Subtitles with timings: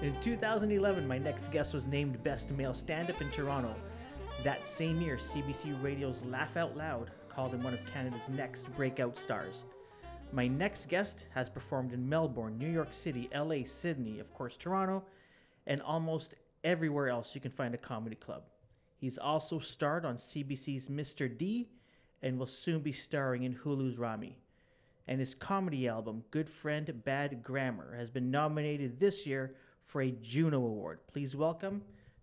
[0.00, 3.74] In 2011, my next guest was named Best Male Stand Up in Toronto.
[4.44, 9.18] That same year, CBC Radio's Laugh Out Loud called him one of Canada's next breakout
[9.18, 9.64] stars.
[10.32, 15.02] My next guest has performed in Melbourne, New York City, LA, Sydney, of course, Toronto,
[15.66, 18.44] and almost everywhere else you can find a comedy club.
[18.98, 21.36] He's also starred on CBC's Mr.
[21.36, 21.70] D
[22.22, 24.38] and will soon be starring in Hulu's Ramy.
[25.08, 29.56] And his comedy album, Good Friend, Bad Grammar, has been nominated this year
[29.88, 31.00] for a Juno Award.
[31.10, 31.82] Please welcome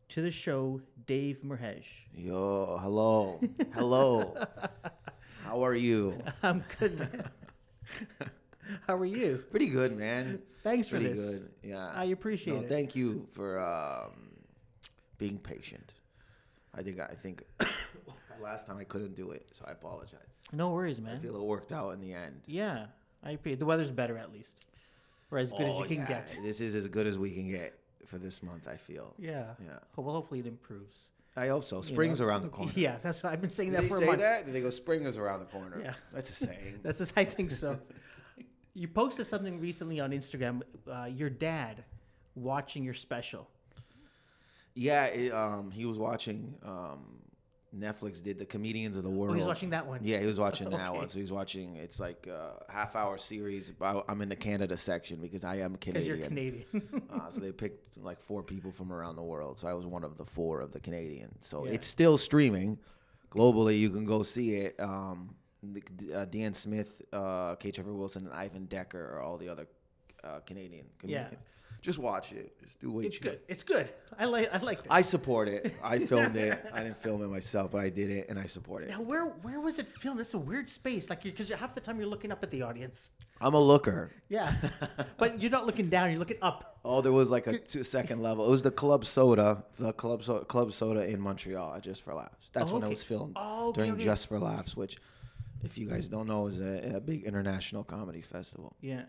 [0.09, 1.83] to the show Dave Merhej.
[2.15, 3.39] Yo, hello,
[3.73, 4.35] hello.
[5.43, 6.21] How are you?
[6.43, 7.29] I'm good, man.
[8.87, 9.43] How are you?
[9.49, 10.39] Pretty good, man.
[10.63, 11.39] Thanks for Pretty this.
[11.39, 11.51] good.
[11.63, 12.69] Yeah, I appreciate no, it.
[12.69, 14.11] Thank you for um,
[15.17, 15.95] being patient.
[16.75, 17.43] I think I think
[18.41, 20.19] last time I couldn't do it, so I apologize.
[20.51, 21.17] No worries, man.
[21.17, 22.41] I feel it worked out in the end.
[22.45, 22.85] Yeah,
[23.23, 23.57] I appreciate.
[23.57, 24.65] The weather's better at least,
[25.31, 26.39] or as good as Oh, you can yeah, get.
[26.43, 28.67] This is as good as we can get for this month.
[28.67, 29.13] I feel.
[29.17, 29.53] Yeah.
[29.65, 29.79] Yeah.
[29.95, 31.09] Well, hopefully it improves.
[31.37, 31.81] I hope so.
[31.81, 32.27] Spring's know?
[32.27, 32.71] around the corner.
[32.75, 34.19] Yeah, that's what I've been saying Did that they for a say month.
[34.19, 34.45] that?
[34.45, 35.81] Did they go spring is around the corner?
[35.83, 35.93] Yeah.
[36.11, 36.79] That's a saying.
[36.83, 37.77] That's just, I think so.
[38.73, 40.61] you posted something recently on Instagram.
[40.89, 41.83] Uh, your dad
[42.35, 43.49] watching your special.
[44.75, 46.55] Yeah, it, um, he was watching.
[46.63, 47.19] Um,
[47.77, 49.35] Netflix did the comedians of the world.
[49.35, 49.99] Oh, he's watching that one.
[50.03, 50.97] Yeah, he was watching that Okay.
[50.97, 51.09] one.
[51.09, 51.75] So he's watching.
[51.75, 53.69] It's like a half hour series.
[53.69, 56.17] About, I'm in the Canada section because I am Canadian.
[56.17, 56.65] you're Canadian.
[57.13, 59.59] uh, so they picked like four people from around the world.
[59.59, 61.45] So I was one of the four of the Canadians.
[61.47, 61.73] So Yeah.
[61.73, 62.79] it's still streaming
[63.29, 63.79] globally.
[63.79, 64.79] You can go see it.
[64.79, 65.35] Um,
[66.13, 67.71] uh, Dan Smith, uh, K.
[67.71, 69.67] Trevor Wilson, and Ivan Decker are all the other
[70.25, 71.27] uh, Canadian Yeah.
[71.81, 72.59] Just watch it.
[72.63, 73.39] Just do what it's you good.
[73.47, 73.87] It's good.
[74.17, 74.51] I like.
[74.51, 74.91] I like that.
[74.91, 75.71] I support it.
[75.83, 76.59] I filmed it.
[76.73, 78.89] I didn't film it myself, but I did it, and I support it.
[78.89, 80.19] now, where where was it filmed?
[80.19, 83.11] It's a weird space, like because half the time you're looking up at the audience.
[83.39, 84.09] I'm a looker.
[84.29, 84.51] Yeah,
[85.19, 86.09] but you're not looking down.
[86.09, 86.79] You're looking up.
[86.83, 88.47] Oh, there was like a two second level.
[88.47, 92.49] It was the Club Soda, the Club so- Club Soda in Montreal, Just for Laughs.
[92.51, 94.05] That's Oh, when it was filmed Oh, okay, during okay.
[94.05, 94.97] Just for Laughs, which,
[95.63, 98.75] if you guys don't know, is a, a big international comedy festival.
[98.81, 99.03] Yeah.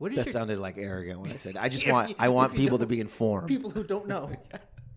[0.00, 1.58] What is That your sounded like arrogant when I said.
[1.58, 3.48] I just want you- I want people to be informed.
[3.48, 4.32] people who don't know?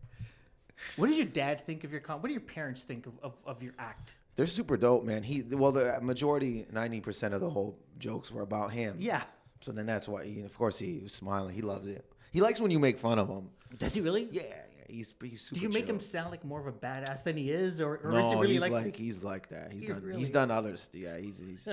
[0.95, 1.99] what does your dad think of your?
[2.07, 4.13] What do your parents think of, of, of your act?
[4.37, 5.21] They're super dope, man.
[5.21, 8.95] He well, the majority, ninety percent of the whole jokes were about him.
[8.97, 9.23] Yeah.
[9.59, 11.53] So then that's why, he, of course, he was smiling.
[11.53, 12.05] He loves it.
[12.31, 13.49] He likes when you make fun of him.
[13.77, 14.29] Does he really?
[14.31, 14.55] Yeah, yeah.
[14.87, 15.59] He's he's super.
[15.59, 15.95] Do you make chill.
[15.95, 18.35] him sound like more of a badass than he is, or, or no, is he
[18.37, 18.71] really he's like?
[18.71, 19.73] like, he's like that.
[19.73, 20.01] He's He done.
[20.01, 20.89] really He's done others.
[20.93, 21.67] Yeah, he's he's.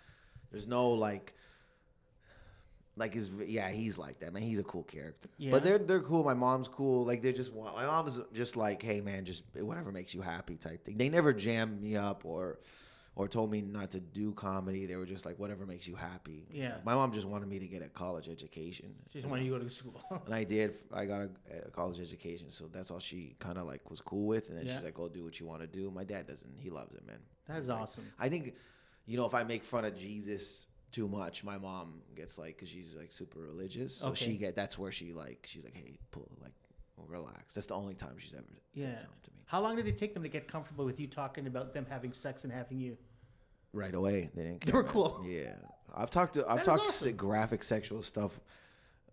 [0.52, 1.34] there's no like.
[2.98, 4.42] Like his yeah, he's like that man.
[4.42, 5.28] He's a cool character.
[5.36, 5.50] Yeah.
[5.50, 6.24] But they're they're cool.
[6.24, 7.04] My mom's cool.
[7.04, 10.84] Like they're just my mom's just like, hey man, just whatever makes you happy type
[10.84, 10.96] thing.
[10.96, 12.58] They never jammed me up or
[13.14, 14.84] or told me not to do comedy.
[14.86, 16.46] They were just like whatever makes you happy.
[16.50, 16.76] Yeah.
[16.84, 18.92] My mom just wanted me to get a college education.
[19.10, 20.00] she just wanted you to go to school.
[20.26, 20.74] And I did.
[20.92, 21.28] I got a,
[21.66, 24.48] a college education, so that's all she kind of like was cool with.
[24.48, 24.76] And then Yeah.
[24.76, 26.50] she's like, "Go do what you want to do." My dad doesn't.
[26.58, 27.18] He loves it, man.
[27.48, 28.04] that is awesome.
[28.18, 28.54] I think,
[29.06, 32.68] you know, if I make fun of Jesus too much, my mom gets like, cause
[32.70, 34.24] she's like super religious, so Okay.
[34.24, 34.56] she get.
[34.56, 36.54] That's where she like, she's like, "Hey, pull, like,
[37.06, 38.84] relax." That's the only time she's ever Yeah.
[38.84, 39.42] said something to me.
[39.44, 42.12] How long did it take them to get comfortable with you talking about them having
[42.14, 42.96] sex and having you?
[43.74, 44.64] Right away, they didn't.
[44.64, 44.92] They were man.
[44.92, 45.22] cool.
[45.28, 45.54] Yeah,
[45.94, 46.48] I've talked to.
[46.48, 47.14] I've That talked awesome.
[47.14, 48.40] graphic sexual stuff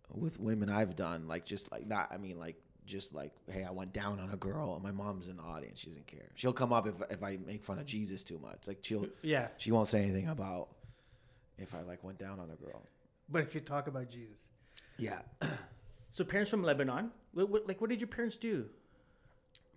[0.10, 2.14] with women I've done, like just like not.
[2.14, 2.56] I mean, like
[2.86, 5.80] just like, hey, I went down on a girl, and my mom's in the audience.
[5.80, 6.30] She doesn't care.
[6.36, 8.68] She'll come up if if I make fun of Jesus too much.
[8.68, 10.70] Like she'll Yeah, she won't say anything about
[11.58, 12.84] if I like went down on a girl.
[13.30, 14.50] but if you talk about Jesus,
[14.98, 15.22] Yeah,
[16.10, 18.70] so parents from Lebanon, what, what, like what did your parents do?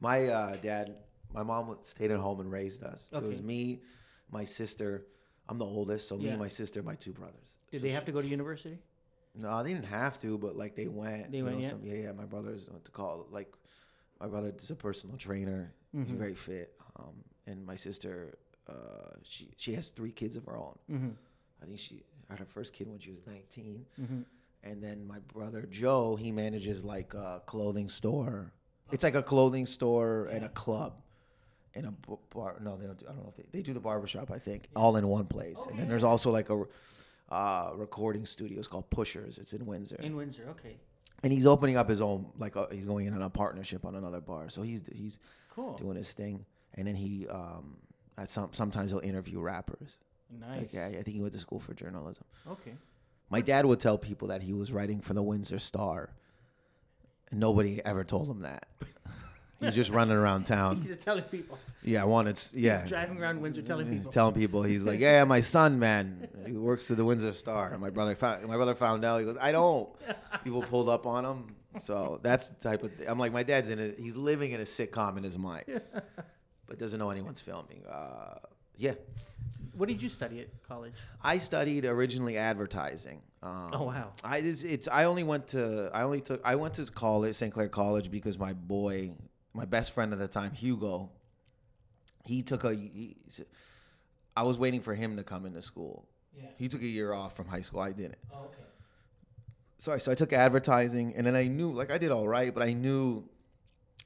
[0.00, 0.94] my uh, dad,
[1.32, 3.10] my mom stayed at home and raised us.
[3.14, 3.80] It was me,
[4.30, 5.06] my sister.
[5.48, 6.36] I'm the oldest, so me, Yeah.
[6.36, 7.52] my sister, my two brothers.
[7.70, 8.78] Did So they she- have to go to university?
[9.38, 11.30] No, they didn't have to, but like they went.
[11.30, 11.68] They went, know, yeah?
[11.68, 12.12] Some, yeah, yeah.
[12.12, 13.54] My brother's what to call like
[14.18, 15.74] my brother is a personal trainer.
[15.94, 16.08] Mm-hmm.
[16.10, 16.72] He's very fit.
[16.98, 18.72] Um, and my sister, uh,
[19.22, 20.78] she she has three kids of her own.
[20.90, 21.08] Mm-hmm.
[21.62, 23.86] I think she had her first kid when she was 19.
[24.00, 24.20] Mm-hmm.
[24.62, 28.52] And then my brother Joe, he manages like a clothing store.
[28.92, 30.94] It's like a clothing store and a club.
[31.74, 31.94] And a
[32.34, 32.56] bar.
[32.62, 32.98] No, they don't.
[32.98, 34.30] Do, I don't know if they, they do the barbershop.
[34.30, 35.66] I think all in one place.
[35.68, 36.64] And then there's also like a
[37.28, 38.58] uh, recording studio.
[38.58, 39.36] It's called Pushers.
[39.36, 40.76] It's in Windsor In Windsor, okay,
[41.22, 43.94] and he's opening up his own like uh, he's going in on a partnership on
[43.94, 45.18] another bar so he's he's
[45.50, 46.44] cool, doing his thing
[46.74, 47.76] and then he um
[48.18, 49.98] at some sometimes he'll interview rappers
[50.30, 52.72] nice, like yeah, i think he went to school for journalism okay.
[53.30, 56.10] my dad would tell people that he was writing for the windsor star
[57.30, 58.66] and nobody ever told him that
[59.60, 60.76] He's just running around town.
[60.76, 61.58] He's just telling people.
[61.82, 62.38] Yeah, I wanted.
[62.52, 64.10] Yeah, He's driving around Windsor telling people.
[64.10, 67.70] telling people he's like, yeah, my son, man, he works for the Windsor Star.
[67.72, 69.18] And my brother, found, my brother found out.
[69.18, 69.88] He goes, I don't.
[70.44, 71.56] People pulled up on him.
[71.78, 72.92] So that's the type of.
[72.92, 73.08] Thing.
[73.08, 73.96] I'm like, my dad's in it.
[73.98, 75.64] He's living in a sitcom in his mind,
[76.66, 77.82] but doesn't know anyone's filming.
[77.88, 78.38] Uh,
[78.76, 78.94] yeah,
[79.76, 80.94] What did you study at college?
[81.22, 83.22] I studied originally advertising.
[83.42, 84.12] Um, Oh, wow.
[84.24, 87.52] I it's, it's I only went to I only took I went to college St
[87.52, 89.10] Clair College because my boy
[89.52, 91.10] my best friend at the time Hugo
[92.24, 93.16] he took a he,
[94.36, 96.08] I was waiting for him to come into school.
[96.34, 96.44] Yeah.
[96.56, 97.80] He took a year off from high school.
[97.80, 98.18] I didn't.
[98.32, 98.56] Oh, okay.
[99.78, 102.62] Sorry, so I took advertising and then I knew like I did all right, but
[102.62, 103.28] I knew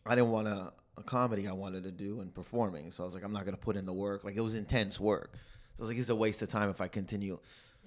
[0.04, 2.90] I didn't want a, a comedy I wanted to do and performing.
[2.90, 4.24] So I was like I'm not going to put in the work.
[4.24, 5.34] Like it was intense work.
[5.80, 7.38] So I was like it's a waste of time if I continue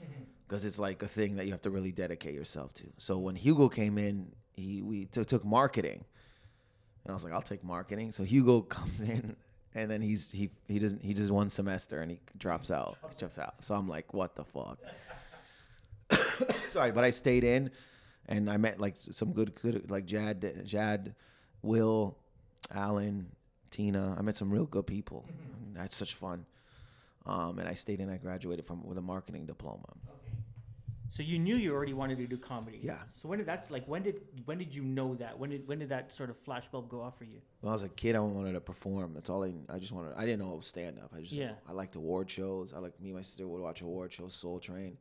[0.02, 0.24] mm-hmm.
[0.48, 2.86] because it's like a thing that you have to really dedicate yourself to.
[2.98, 6.04] So when Hugo came in, he we t- took marketing,
[7.04, 8.12] and I was like, I'll take marketing.
[8.12, 9.36] So Hugo comes in,
[9.76, 12.98] and then he's he he doesn't he does one semester and he drops out.
[13.10, 13.64] He drops out.
[13.64, 14.80] So I'm like, what the fuck?
[16.70, 17.70] Sorry, but I stayed in,
[18.28, 21.14] and I met like some good good like Jad Jad,
[21.62, 22.18] Will,
[22.74, 23.28] Alan,
[23.70, 24.16] Tina.
[24.18, 25.26] I met some real good people.
[25.28, 25.78] Mm-hmm.
[25.78, 26.48] That's such fun.
[27.26, 28.10] Um, and I stayed in.
[28.10, 29.86] I graduated from with a marketing diploma.
[30.10, 30.38] Okay.
[31.10, 32.80] So you knew you already wanted to do comedy.
[32.82, 32.98] Yeah.
[33.16, 35.38] So when did that like when did when did you know that?
[35.38, 37.40] When did when did that sort of flashbulb go off for you?
[37.62, 39.14] When I was a kid, I wanted to perform.
[39.14, 39.54] That's all I.
[39.70, 40.14] I just wanted.
[40.18, 41.12] I didn't know it was stand up.
[41.16, 41.34] I just.
[41.34, 41.52] Yeah.
[41.70, 42.74] I liked award shows.
[42.74, 44.34] I like me and my sister would watch award shows.
[44.34, 44.98] Soul Train.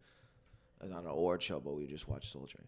[0.81, 2.67] It was not an award show, but we just watched Soul Train.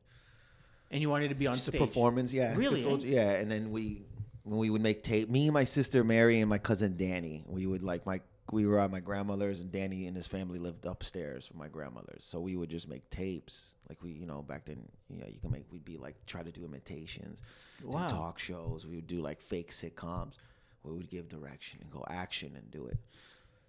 [0.90, 1.80] And you wanted to be on Just stage.
[1.80, 2.54] a performance, yeah.
[2.56, 3.32] Really, Soul- yeah.
[3.32, 4.06] And then we,
[4.44, 7.66] when we would make tape, me and my sister Mary and my cousin Danny, we
[7.66, 8.20] would like my.
[8.52, 12.24] We were at my grandmother's, and Danny and his family lived upstairs from my grandmother's.
[12.24, 15.40] So we would just make tapes, like we, you know, back then, you know, you
[15.40, 15.64] can make.
[15.72, 17.40] We'd be like try to do imitations,
[17.82, 18.06] Wow.
[18.06, 18.86] do talk shows.
[18.86, 20.34] We would do like fake sitcoms.
[20.82, 22.98] We would give direction and go action and do it.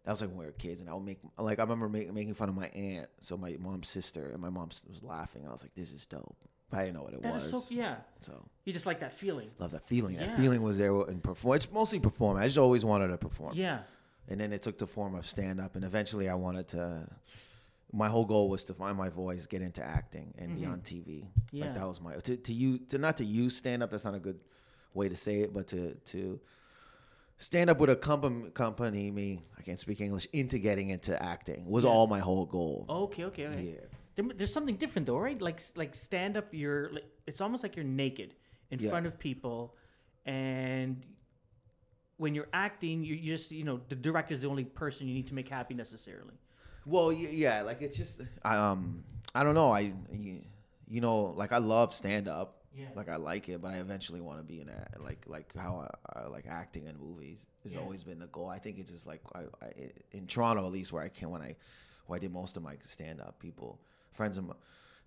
[0.04, 2.13] That was like when we were kids, and I would make like I remember make,
[2.13, 5.50] making fun of my aunt, so my mom's sister, and my mom was laughing, and
[5.50, 6.36] I was like, "This is dope."
[6.69, 7.45] But I didn't know what it That was.
[7.45, 7.95] is so yeah.
[8.22, 9.50] so You just like that feeling.
[9.57, 10.16] love that feeling.
[10.16, 10.25] Yeah.
[10.27, 11.56] That feeling was there in perform.
[11.56, 12.38] It's mostly perform.
[12.38, 13.54] I just always wanted to perform.
[13.56, 13.80] Yeah.
[14.27, 17.07] And then it took the form of stand up, and eventually I wanted to.
[17.94, 21.22] My whole goal was to find my voice, get into acting, and be on TV.
[21.24, 21.56] Mm-hmm.
[21.57, 21.66] Yeah.
[21.66, 23.92] Like that was my to to you to not to use stand up.
[23.92, 24.39] That's not a good
[24.94, 26.39] way to say it, but to to
[27.38, 29.44] stand up with a company company me.
[29.57, 31.92] I can't speak English into getting into acting was Yeah.
[31.92, 32.86] all my whole goal.
[32.89, 33.25] Okay.
[33.25, 33.48] Okay.
[33.48, 33.62] okay.
[33.62, 33.81] Yeah.
[34.16, 35.39] There, there's something different though, right?
[35.39, 38.33] Like like stand up, you're like, it's almost like you're naked
[38.72, 38.89] in Yeah.
[38.89, 39.75] front of people,
[40.25, 41.06] and
[42.17, 45.35] when you're acting, you, just you know the director's the only person you need to
[45.35, 46.33] make happy necessarily.
[46.85, 49.03] Well, yeah, like it's just I um
[49.33, 50.41] I don't know I you,
[51.01, 52.62] know like I love stand up.
[52.77, 52.88] Yeah.
[52.94, 55.01] Like I like it, but I eventually want to be in that.
[55.01, 57.79] Like like how I, I like acting in movies has Yeah.
[57.79, 58.50] always been the goal.
[58.50, 59.71] I think it's just like I, I
[60.12, 61.56] in Toronto at least where I can when I
[62.07, 63.79] where I did most of my stand up people
[64.13, 64.57] friends of mine.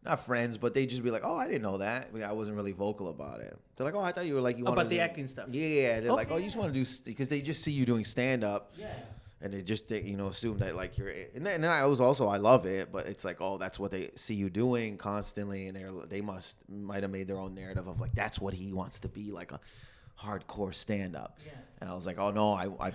[0.05, 2.33] Not friends, but they just be like, "Oh, I didn't know that." I, mean, I
[2.33, 3.59] wasn't really vocal about it.
[3.77, 5.27] They're like, "Oh, I thought you were like you want About wanted the to- acting
[5.27, 5.49] stuff.
[5.51, 6.01] Yeah, yeah.
[6.01, 8.45] They're like, "Oh, you just want to do because they just see you doing stand
[8.45, 8.87] up." Yeah.
[9.41, 11.85] and they just they, you know assume that like you're and then, and then I
[11.87, 14.97] was also I love it but it's like oh that's what they see you doing
[14.97, 18.53] constantly and they're they must might have made their own narrative of like that's what
[18.53, 19.61] he wants to be like a
[20.21, 21.53] hardcore stand up Yeah.
[21.81, 22.93] and I was like oh no I, I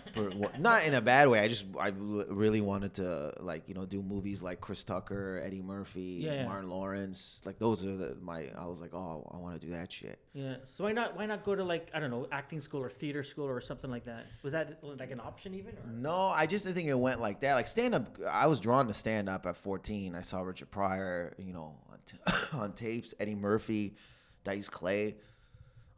[0.60, 4.04] not in a bad way I just I really wanted to like you know do
[4.04, 6.46] movies like Chris Tucker Eddie Murphy Yeah.
[6.46, 9.72] Martin Lawrence like those are the my I was like oh I want to do
[9.72, 10.58] that shit Yeah.
[10.66, 13.24] So why not why not go to like I don't know acting school or theater
[13.24, 14.26] school or something like that?
[14.44, 15.76] Was that like an option even?
[15.76, 15.90] Or?
[15.94, 17.54] No, I just didn't think it went like that.
[17.54, 20.14] Like stand up, I was drawn to stand up at 14.
[20.14, 22.18] I saw Richard Pryor, you know, on, t-
[22.58, 23.96] on tapes, Eddie Murphy,
[24.44, 25.16] Dice Clay.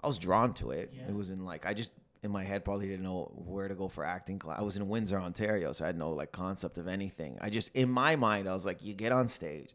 [0.06, 0.94] I was drawn to it.
[0.96, 1.08] Yeah.
[1.10, 1.92] It was in like I just
[2.24, 4.58] in my head probably didn't know where to go for acting class.
[4.60, 7.38] I was in Windsor, Ontario, so I had no like concept of anything.
[7.42, 9.70] I just in my mind I was like, you get on stage.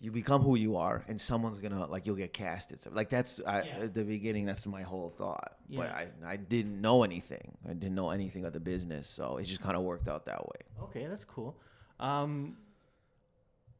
[0.00, 2.82] You become who you are, and someone's gonna like you'll get casted.
[2.82, 3.78] So, like that's I, Yeah.
[3.84, 4.44] at the beginning.
[4.44, 5.56] That's my whole thought.
[5.68, 5.78] Yeah.
[5.78, 7.56] But I I didn't know anything.
[7.64, 10.42] I didn't know anything of the business, so it just kind of worked out that
[10.46, 10.60] way.
[10.82, 11.56] Okay, that's cool.
[12.00, 12.58] Um,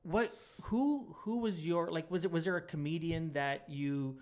[0.03, 0.33] what?
[0.63, 1.15] Who?
[1.25, 2.11] Who was your like?
[2.11, 2.31] Was it?
[2.31, 4.19] Was there a comedian that you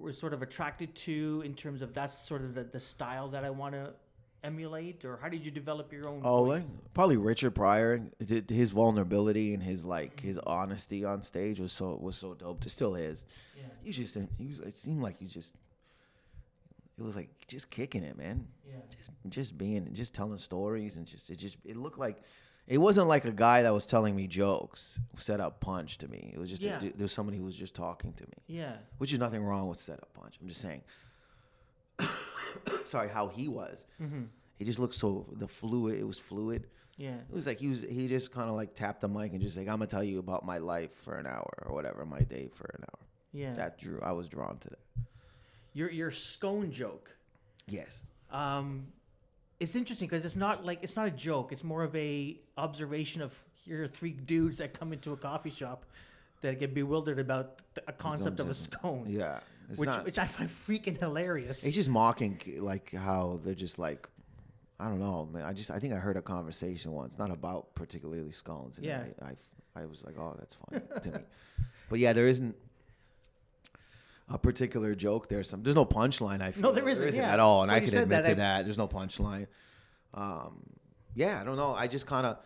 [0.00, 3.44] were sort of attracted to in terms of that's sort of the, the style that
[3.44, 3.92] I want to
[4.42, 6.22] emulate, or how did you develop your own?
[6.24, 6.62] Oh, voice?
[6.62, 8.00] like probably Richard Pryor.
[8.48, 10.48] His vulnerability and his like his mm-hmm.
[10.48, 12.64] honesty on stage was so was so dope.
[12.64, 13.24] It still is.
[13.56, 13.64] Yeah.
[13.84, 15.54] You just he was, it seemed like you just
[16.98, 18.46] it was like just kicking it, man.
[18.66, 18.76] Yeah.
[18.90, 22.22] Just just being just telling stories and just it just it looked like
[22.70, 26.30] it wasn't like a guy that was telling me jokes, set up punch to me.
[26.32, 26.78] It was just Yeah.
[26.82, 28.76] a, there's somebody who was just talking to me, Yeah.
[28.98, 30.38] which is nothing wrong with set up punch.
[30.40, 30.82] I'm just saying.
[32.84, 33.84] sorry, how he was.
[34.00, 34.22] Mm-hmm.
[34.58, 35.98] He just looked so the fluid.
[35.98, 36.66] It was fluid.
[36.96, 37.14] Yeah.
[37.28, 37.82] It was like he was.
[37.82, 40.18] He just kind of like tapped the mic and just like I'm gonna tell you
[40.18, 43.06] about my life for an hour or whatever, my day for an hour.
[43.32, 43.52] Yeah.
[43.54, 44.00] That drew.
[44.02, 44.78] I was drawn to that.
[45.72, 47.16] your your scone joke.
[47.66, 48.04] Yes.
[48.30, 48.86] Um,
[49.60, 51.52] it's interesting because it's not like it's not a joke.
[51.52, 55.50] It's more of a observation of here are three dudes that come into a coffee
[55.50, 55.84] shop
[56.40, 59.40] that get bewildered about a concept of a scone, Yeah.
[59.76, 60.04] Which not.
[60.04, 61.64] which I find freaking hilarious.
[61.64, 64.08] It's just mocking like how they're just like
[64.80, 65.42] I don't know, man.
[65.44, 68.78] I just I think I heard a conversation once, not about particularly scones.
[68.78, 69.04] And Yeah.
[69.22, 69.26] I,
[69.76, 71.18] I I was like, oh, that's funny to me.
[71.90, 72.54] But yeah, there isn't
[74.30, 75.28] a particular joke.
[75.28, 75.62] There's some.
[75.62, 76.40] There's no punchline.
[76.40, 77.32] I feel No, there isn't, yeah.
[77.32, 78.64] at all, and When I can admit that, to I- that.
[78.64, 79.46] There's no punchline.
[80.14, 80.62] Um,
[81.14, 81.74] yeah, I don't know.
[81.74, 82.38] I just kind of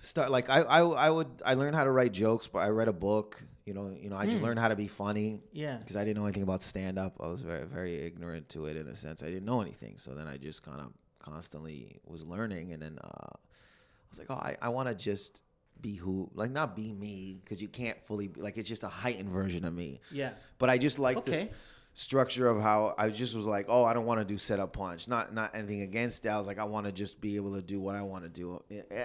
[0.00, 2.88] start like I, I I would I learned how to write jokes, but I read
[2.88, 3.42] a book.
[3.64, 5.76] You know, you know, I just learned how to be funny yeah.
[5.78, 7.16] because I didn't know anything about stand up.
[7.20, 9.22] I was very very ignorant to it in a sense.
[9.24, 9.98] I didn't know anything.
[9.98, 14.30] So then I just kind of constantly was learning, and then uh, I was like,
[14.30, 15.40] oh, I, I want to just
[15.82, 18.88] be who, like not be me, because you can't fully be like it's just a
[18.88, 20.00] heightened version of me.
[20.10, 20.30] Yeah.
[20.58, 21.48] But I just like this
[21.94, 24.72] structure of how I just was like, oh, I don't want to do set up
[24.74, 25.08] punch.
[25.08, 26.28] Not not anything against it.
[26.28, 28.28] I was like, I want to just be able to do what I want to
[28.28, 28.62] do.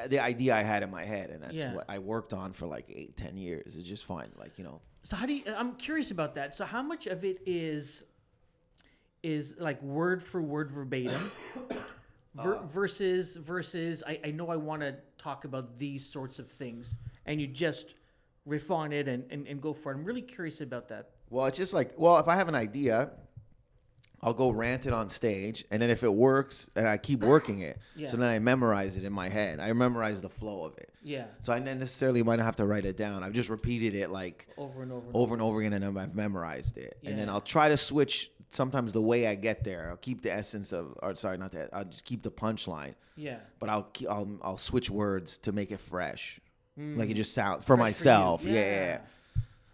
[0.09, 1.73] The idea I had in my head, and that's Yeah.
[1.73, 3.75] what I worked on for like eight, ten years.
[3.75, 4.29] It's just fine.
[4.37, 5.43] Like you know, So how do you?
[5.57, 6.53] I'm curious about that.
[6.55, 8.03] So how much of it is
[9.23, 11.31] is like word for word verbatim
[12.35, 12.63] ver- Uh.
[12.63, 17.39] versus versus I, I know I want to talk about these sorts of things and
[17.39, 17.95] you just
[18.45, 19.95] riff on it and, and, and go for it.
[19.95, 21.11] I'm really curious about that.
[21.29, 23.11] Well, it's just like, well, if I have an idea,
[24.23, 27.59] I'll go rant it on stage, and then if it works, and I keep working
[27.61, 28.07] it, Yeah.
[28.07, 29.59] so then I memorize it in my head.
[29.59, 30.93] I memorize the flow of it.
[31.01, 31.25] Yeah.
[31.39, 33.23] So I necessarily might not have to write it down.
[33.23, 35.07] I've just repeated it like Over and over.
[35.07, 36.97] And over and over again, and then I've memorized it.
[37.01, 37.09] Yeah.
[37.09, 39.89] And then I'll try to switch sometimes the way I get there.
[39.89, 41.69] I'll keep the essence of, or sorry, not that.
[41.73, 43.37] I'll just keep the punchline, Yeah.
[43.59, 46.39] but I'll I'll I'll switch words to make it fresh,
[46.79, 46.95] Mm.
[46.97, 48.43] like it just sound for Fresh for myself.
[48.45, 48.51] yeah.
[48.53, 48.97] yeah, yeah.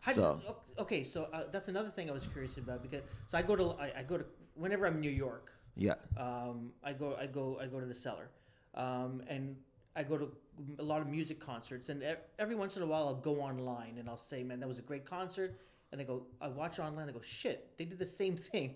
[0.02, 0.42] How So-
[0.80, 3.76] okay, so uh, that's another thing I was curious about because so I go to
[3.80, 5.96] I, I go to whenever I'm in New York, Yeah.
[6.18, 8.30] um, I go I go I go to the cellar,
[8.76, 9.56] um, and
[9.96, 10.32] I go to
[10.80, 12.04] a lot of music concerts, and
[12.40, 14.84] every once in a while I'll go online and I'll say, "Man, that was a
[14.84, 15.60] great concert,"
[15.92, 18.76] and they go, I watch online, I go, "Shit, they did the same thing,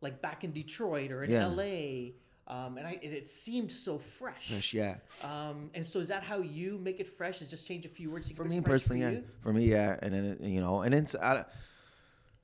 [0.00, 1.44] like back in Detroit or in Yeah.
[1.44, 2.14] L.A."
[2.46, 4.50] Um, and I and it seemed so fresh.
[4.50, 4.96] Fresh, yeah.
[5.22, 7.40] Um, and so is that how you make it fresh?
[7.40, 9.20] Is just change a few words For me personally, for yeah.
[9.42, 9.96] For me, yeah.
[10.02, 11.44] And then you know, and then I,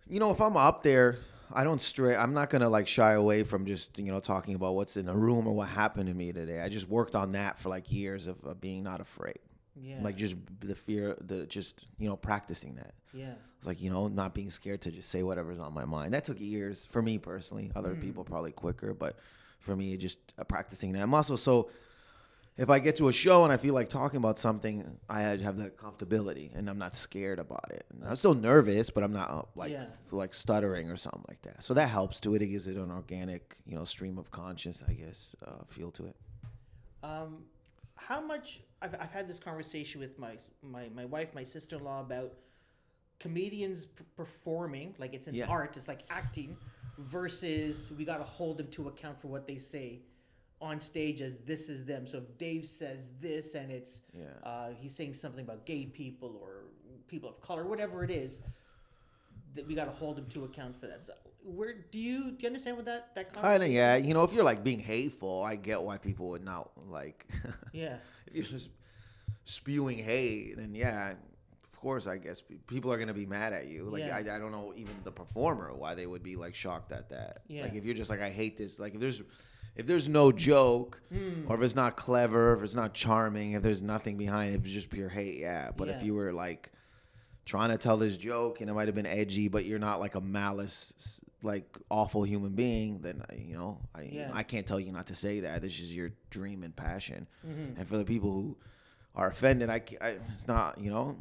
[0.09, 1.19] you know, if I'm up there,
[1.53, 2.17] I don't stray.
[2.17, 5.13] I'm not gonna like shy away from just you know talking about what's in the
[5.15, 6.61] room or what happened to me today.
[6.61, 9.39] I just worked on that for like years of, of being not afraid,
[9.77, 9.99] Yeah.
[10.01, 12.95] like just the fear, the just you know practicing that.
[13.13, 13.35] yeah.
[13.59, 16.15] It's like you know not being scared to just say whatever's on my mind.
[16.15, 17.71] That took years for me personally.
[17.77, 18.01] Other Mm.
[18.01, 19.19] people probably quicker, but
[19.61, 21.03] for me, just uh, practicing that.
[21.03, 21.71] I'm so.
[22.57, 25.57] If I get to a show and I feel like talking about something, I have
[25.59, 27.87] that comfortability and I'm not scared about it.
[27.91, 29.87] And I'm still nervous, but I'm not uh, like Yeah.
[30.11, 31.63] like stuttering or something like that.
[31.63, 32.43] So that helps to it.
[32.43, 36.07] It gives it an organic, you know, stream of conscious, I guess, uh, feel to
[36.07, 36.17] it.
[37.03, 37.45] Um,
[37.95, 41.85] how much I've, I've had this conversation with my my, my wife, my sister in
[41.85, 42.35] law about
[43.21, 45.47] comedians p- performing like it's an Yeah.
[45.47, 46.59] art, it's like acting,
[47.07, 50.01] versus we got to hold them to account for what they say
[50.61, 52.07] on stage as this is them.
[52.07, 54.27] So if Dave says this and it's Yeah.
[54.49, 56.65] uh, he's saying something about gay people or
[57.09, 58.41] people of color, whatever it is,
[59.55, 61.05] that we got to hold them to account for that.
[61.07, 63.73] So where do you do you understand what that that Kinda, conversation?
[63.75, 63.97] yeah.
[63.97, 67.27] You know, if you're like being hateful, I get why people would not like.
[67.73, 67.97] Yeah.
[68.27, 68.69] if you're just
[69.45, 71.17] spewing hate, then yeah, of
[71.81, 73.85] course, I guess people are gonna be mad at you.
[73.85, 74.17] Like Yeah.
[74.17, 77.43] I, I don't know even the performer why they would be like shocked at that.
[77.49, 77.63] Yeah.
[77.63, 78.79] Like if you're just like I hate this.
[78.79, 79.23] Like if there's
[79.77, 81.45] if there's no joke Hmm.
[81.49, 84.65] or if it's not clever, if it's not charming, if there's nothing behind it, if
[84.65, 85.71] it's just pure hate, yeah.
[85.77, 86.71] But if you were like
[87.47, 90.15] trying to tell this joke and it might have been edgy, but you're not like
[90.15, 94.31] a malice, like awful human being, then uh, you know I Yeah.
[94.35, 95.63] I can't tell you not to say that.
[95.63, 97.27] This is your dream and passion.
[97.49, 97.79] Mm-hmm.
[97.79, 98.57] And for the people who
[99.15, 101.17] are offended, I, I it's not you know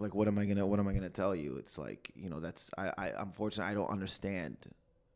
[0.00, 1.56] like what am I gonna what am I gonna tell you?
[1.58, 4.56] It's like you know that's I, I unfortunately I don't understand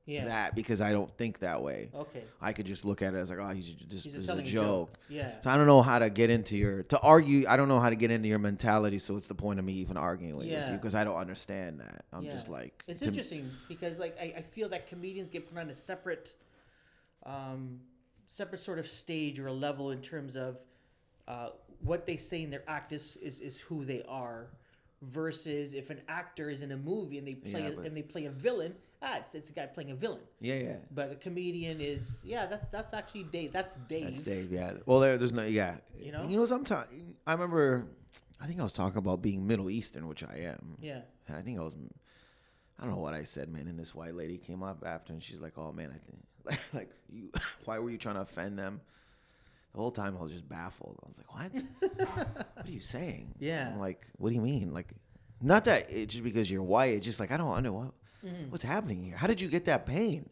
[0.07, 0.25] Yeah.
[0.27, 1.91] that because I don't think that way.
[1.95, 2.23] Okay.
[2.41, 4.25] I could just look at it as like oh he's just, this He's is just
[4.25, 4.99] a telling joke.
[5.09, 5.39] Yeah.
[5.41, 7.47] So I don't know how to get into your to argue.
[7.49, 8.99] I don't know how to get into your mentality.
[8.99, 12.05] So it's the point of me even arguing with you because I don't understand that.
[12.13, 12.33] I'm Yeah.
[12.33, 15.71] just like It's me- interesting because like I, I feel that comedians get put on
[15.71, 16.35] a separate
[17.25, 17.81] um,
[18.27, 20.61] separate sort of stage or a level in terms of
[21.29, 24.49] uh, what they say in their act is, is, is who they are
[25.03, 27.97] versus if an actor is in a movie and they play Yeah, a, but- and
[27.97, 30.21] they play a villain, ah, it's, it's a guy playing a villain.
[30.41, 30.77] Yeah, yeah.
[30.91, 33.53] But a comedian is yeah, that's that's actually Dave.
[33.53, 34.05] That's Dave.
[34.07, 34.53] That's Dave.
[34.53, 34.75] Yeah.
[34.87, 35.45] Well, there, there's no.
[35.45, 35.77] Yeah.
[35.99, 36.27] You know?
[36.29, 36.45] You know.
[36.45, 36.87] Sometimes
[37.27, 37.87] I remember.
[38.41, 40.77] I think I was talking about being Middle Eastern, which I am.
[40.81, 41.03] Yeah.
[41.29, 41.77] And I think I was.
[42.79, 43.69] I don't know what I said, man.
[43.69, 46.61] And this white lady came up after, and she's like, "Oh man, I think like,
[46.75, 47.31] like you.
[47.65, 48.81] Why were you trying to offend them?"
[49.75, 50.99] The whole time I was just baffled.
[51.05, 52.07] I was like, "What?
[52.55, 53.71] what are you saying?" Yeah.
[53.73, 54.89] I'm like, "What do you mean?" Like,
[55.41, 56.95] not that it's just because you're white.
[56.95, 57.93] It's just like I don't know what
[58.25, 58.51] Mm-hmm.
[58.51, 59.17] what's happening here.
[59.17, 60.29] How did you get that pain?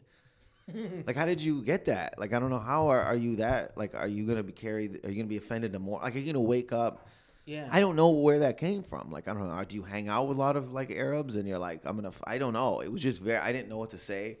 [1.05, 2.17] like, how did you get that?
[2.17, 2.59] Like, I don't know.
[2.59, 3.77] How are, are you that?
[3.77, 5.03] Like, are you gonna be carried?
[5.05, 5.99] Are you gonna be offended to more?
[6.01, 7.07] Like, are you gonna wake up?
[7.45, 7.67] Yeah.
[7.71, 9.11] I don't know where that came from.
[9.11, 9.61] Like, I don't know.
[9.65, 12.09] Do you hang out with a lot of like Arabs and you're like, I'm gonna,
[12.09, 12.79] f- I don't know.
[12.79, 14.37] It was just very, I didn't know what to say.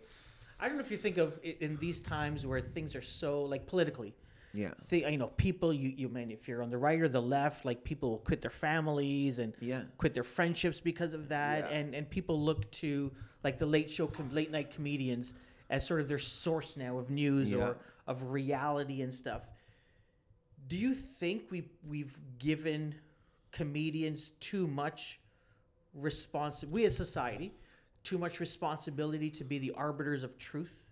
[0.59, 3.65] I don't know if you think of in these times where things are so like
[3.65, 4.13] politically.
[4.53, 4.71] Yeah.
[4.83, 7.63] Thi- you know, people you you mean if you're on the right or the left,
[7.65, 9.83] like people will quit their families and Yeah.
[9.97, 11.77] quit their friendships because of that, Yeah.
[11.77, 13.11] and and people look to
[13.43, 15.33] like the late show, com- late night comedians
[15.69, 17.57] as sort of their source now of news Yeah.
[17.69, 17.77] or
[18.07, 19.43] of reality and stuff.
[20.67, 22.95] Do you think we we've given
[23.51, 25.19] comedians too much
[25.97, 27.53] responsi We as society,
[28.03, 30.89] too much responsibility to be the arbiters of truth.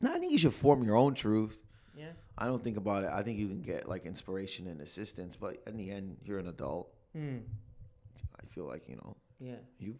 [0.00, 1.62] No, I think you should form your own truth.
[1.96, 2.12] Yeah.
[2.36, 3.10] I don't think about it.
[3.12, 6.48] I think you can get like inspiration and assistance, but in the end, you're an
[6.48, 6.88] adult.
[7.16, 7.38] Hmm.
[8.40, 9.54] I feel like you know Yeah.
[9.78, 9.86] you.
[9.90, 9.96] you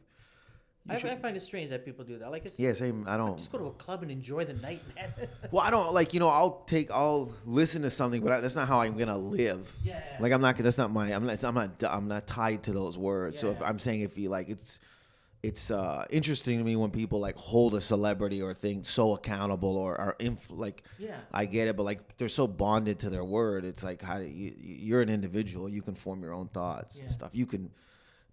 [0.88, 2.30] I, should- I find it strange that people do that.
[2.30, 3.04] Like, it's, yeah, same.
[3.06, 3.38] I don't.
[3.38, 5.12] just go to a club and enjoy the night, man.
[5.52, 6.28] Well, I don't like you know.
[6.28, 6.90] I'll take.
[6.90, 9.74] I'll listen to something, but I, that's not how I'm gonna live.
[9.84, 10.02] Yeah.
[10.20, 10.56] Like I'm not.
[10.58, 11.10] That's not my.
[11.14, 11.42] I'm not.
[11.44, 11.70] I'm not.
[11.88, 13.36] I'm not tied to those words.
[13.36, 13.40] Yeah.
[13.42, 13.62] so if.
[13.62, 14.78] I'm saying if you like, it's.
[15.44, 19.76] It's uh, interesting to me when people like hold a celebrity or thing so accountable
[19.76, 20.84] or are inf- like.
[20.98, 21.18] Yeah.
[21.32, 23.66] I get it, but like they're so bonded to their word.
[23.66, 25.68] It's like how do you, you're an individual.
[25.68, 27.30] You can form your own thoughts and stuff.
[27.34, 27.70] You can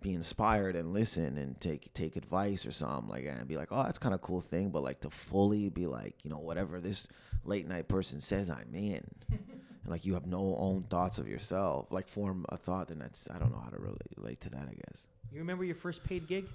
[0.02, 3.68] be inspired and listen and take take advice or something like that and be like,
[3.72, 4.70] oh, that's kind of cool thing.
[4.70, 7.08] But like to fully be like, you know, whatever this
[7.44, 9.06] late night person says, I'm in.
[9.30, 11.92] and like you have no own thoughts of yourself.
[11.92, 14.68] Like form a thought, then that's I don't know how to relate, relate to that.
[14.70, 15.06] I guess.
[15.32, 16.46] You remember your first paid gig?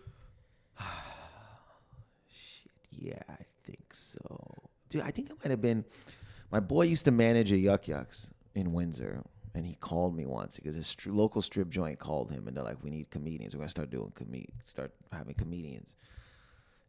[2.99, 4.21] Yeah, I think so.
[4.89, 5.85] Dude, I think it might have been
[6.51, 9.23] my boy used to manage a Yuk Yuk's in Windsor,
[9.55, 12.65] and he called me once because his str- local strip joint called him, and they're
[12.65, 13.55] like, "We need comedians.
[13.55, 14.33] We're gonna start doing com-
[14.65, 15.95] start having comedians."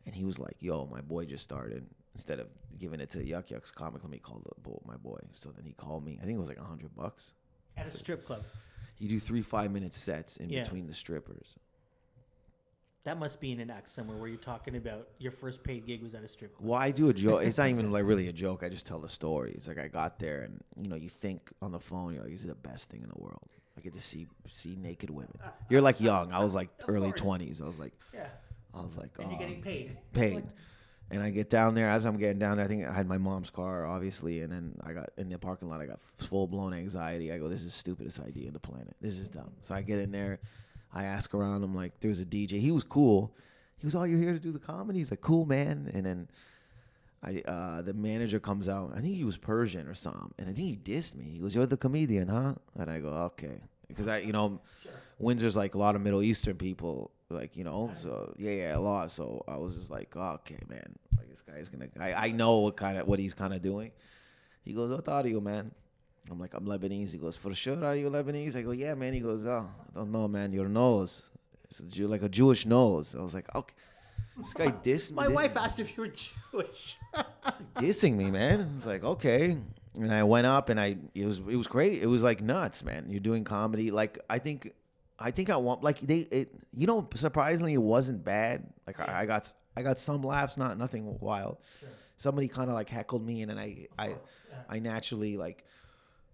[0.05, 1.85] And he was like, "Yo, my boy just started.
[2.13, 2.47] Instead of
[2.79, 5.65] giving it to Yuk Yuk's comic, let me call the bo- my boy." So then
[5.65, 6.17] he called me.
[6.21, 7.33] I think it was like a hundred bucks.
[7.75, 8.43] At a strip club.
[8.97, 10.63] You do three five minute sets in Yeah.
[10.63, 11.55] between the strippers.
[13.07, 16.03] That must be in an act somewhere where you're talking about your first paid gig
[16.03, 16.67] was at a strip club.
[16.69, 17.41] Well, I do a joke.
[17.43, 18.63] It's not even like really a joke.
[18.63, 19.53] I just tell the story.
[19.55, 22.33] It's like I got there, and you know, you think on the phone, you're like,
[22.33, 25.39] "This is the best thing in the world." I get to see see naked women.
[25.69, 26.33] You're like young.
[26.33, 27.21] I was like early course.
[27.21, 27.61] twenties.
[27.61, 28.27] I was like, Yeah.
[28.73, 29.97] I was like, And you're "Oh." getting paid.
[30.11, 30.43] paid.
[31.09, 31.89] And I get down there.
[31.89, 34.75] As I'm getting down there, I think I had my mom's car, obviously, and then
[34.83, 35.79] I got in the parking lot.
[35.79, 37.31] I got full blown anxiety.
[37.31, 38.97] I go, "This is the stupidest idea in the planet.
[38.99, 40.41] This is dumb." So I get in there.
[40.97, 41.63] I ask around.
[41.63, 42.59] I'm like, "There's a DJ.
[42.59, 43.31] He was cool.
[43.77, 46.27] He was, oh, you're here to do the comedy." He's like, "Cool, man." And then
[47.21, 48.91] I, uh, the manager comes out.
[48.95, 51.25] I think he was Persian or something, and I think he dissed me.
[51.25, 54.59] He goes, "You're the comedian, huh?" And I go, "Okay," because I, you know,
[55.19, 58.79] Windsor's like a lot of Middle Eastern people, like you know, so yeah, yeah, a
[58.79, 59.11] lot.
[59.11, 61.89] So I was just like, oh, okay, man, like this guy's gonna.
[61.99, 63.91] I, I know what kind of what he's kind of doing.
[64.63, 65.71] He goes, what are you, man?
[66.29, 67.11] I'm like, I'm Lebanese.
[67.11, 68.55] He goes, for sure, are you Lebanese?
[68.55, 69.13] I go, yeah, man.
[69.13, 70.51] He goes, oh, I don't know, man.
[70.51, 71.29] Your nose,
[71.69, 73.15] it's a Jew, like a Jewish nose.
[73.15, 73.73] I was like, okay.
[74.37, 75.15] This guy dissed me.
[75.15, 76.09] My dissed wife me asked if you were
[76.51, 76.97] Jewish.
[77.75, 78.61] dissing me, man.
[78.61, 79.57] I was like, okay.
[79.95, 82.03] And I went up and I it was it was great.
[82.03, 83.07] It was like nuts, man.
[83.09, 83.89] You're doing comedy.
[83.89, 84.71] Like I think
[85.17, 88.67] I think I want like they it you know, surprisingly it wasn't bad.
[88.85, 91.57] Like I, I got I got some laughs, not nothing wild.
[92.15, 94.15] Somebody kind of like heckled me and then I I
[94.69, 95.65] I naturally like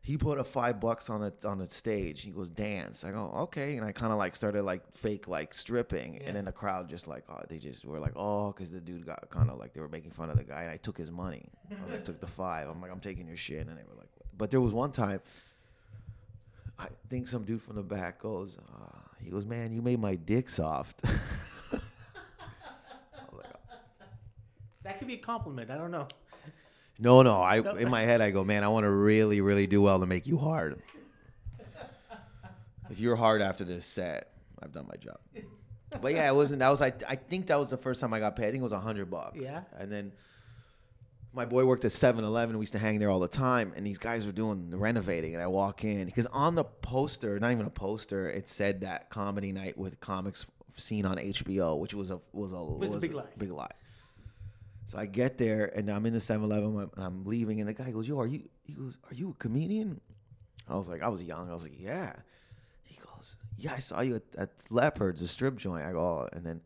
[0.05, 2.21] he put a five bucks on the on the stage.
[2.21, 3.03] He goes dance.
[3.05, 6.23] I go okay, and I kind of like started like fake like stripping, Yeah.
[6.27, 9.05] and then the crowd just like oh, they just were like oh, because the dude
[9.05, 11.09] got kind of like they were making fun of the guy, and I took his
[11.09, 11.45] money.
[11.71, 12.67] I was like took the five.
[12.69, 15.21] I'm like I'm taking your shit, and they were like, but there was one time.
[16.77, 20.15] I think some dude from the back goes, uh, he goes, man, you made my
[20.15, 21.03] dick soft.
[24.83, 25.71] That could be a compliment.
[25.71, 26.07] I don't know.
[26.99, 27.41] No, no.
[27.41, 30.05] I in my head I go, man, I want to really, really do well to
[30.05, 30.81] make you hard.
[32.89, 35.17] if you're hard after this set, I've done my job.
[36.01, 36.59] But yeah, it wasn't.
[36.59, 36.93] That was I.
[37.07, 38.47] I think that was the first time I got paid.
[38.47, 39.37] I think it was a hundred bucks.
[39.39, 39.61] Yeah.
[39.77, 40.11] And then
[41.33, 42.57] my boy worked at 7-Eleven.
[42.57, 45.33] We used to hang there all the time, and these guys were doing the renovating.
[45.33, 49.09] And I walk in because on the poster, not even a poster, it said that
[49.09, 53.13] comedy night with comics seen on HBO, which was a was a Was a big
[53.13, 53.25] lie.
[53.37, 53.71] Big lie.
[54.87, 57.91] So I get there and I'm in the 7-Eleven and I'm leaving, and the guy
[57.91, 59.99] goes, "Yo, are you?" He goes, "Are you a comedian?"
[60.69, 61.49] I was like, I was young.
[61.49, 62.13] I was like, "Yeah."
[62.83, 66.29] He goes, "Yeah, I saw you at, at Leopards, the strip joint." I go, oh,
[66.33, 66.61] and then.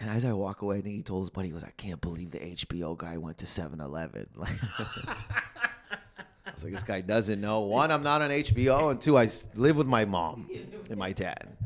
[0.00, 2.00] And as I walk away, I think he told his buddy, he goes, I can't
[2.00, 4.26] believe the HBO guy went to 7 Eleven.
[4.34, 7.60] Like, I was like, this guy doesn't know.
[7.60, 8.90] One, I'm not on HBO.
[8.90, 10.50] And two, I live with my mom
[10.90, 11.56] and my dad.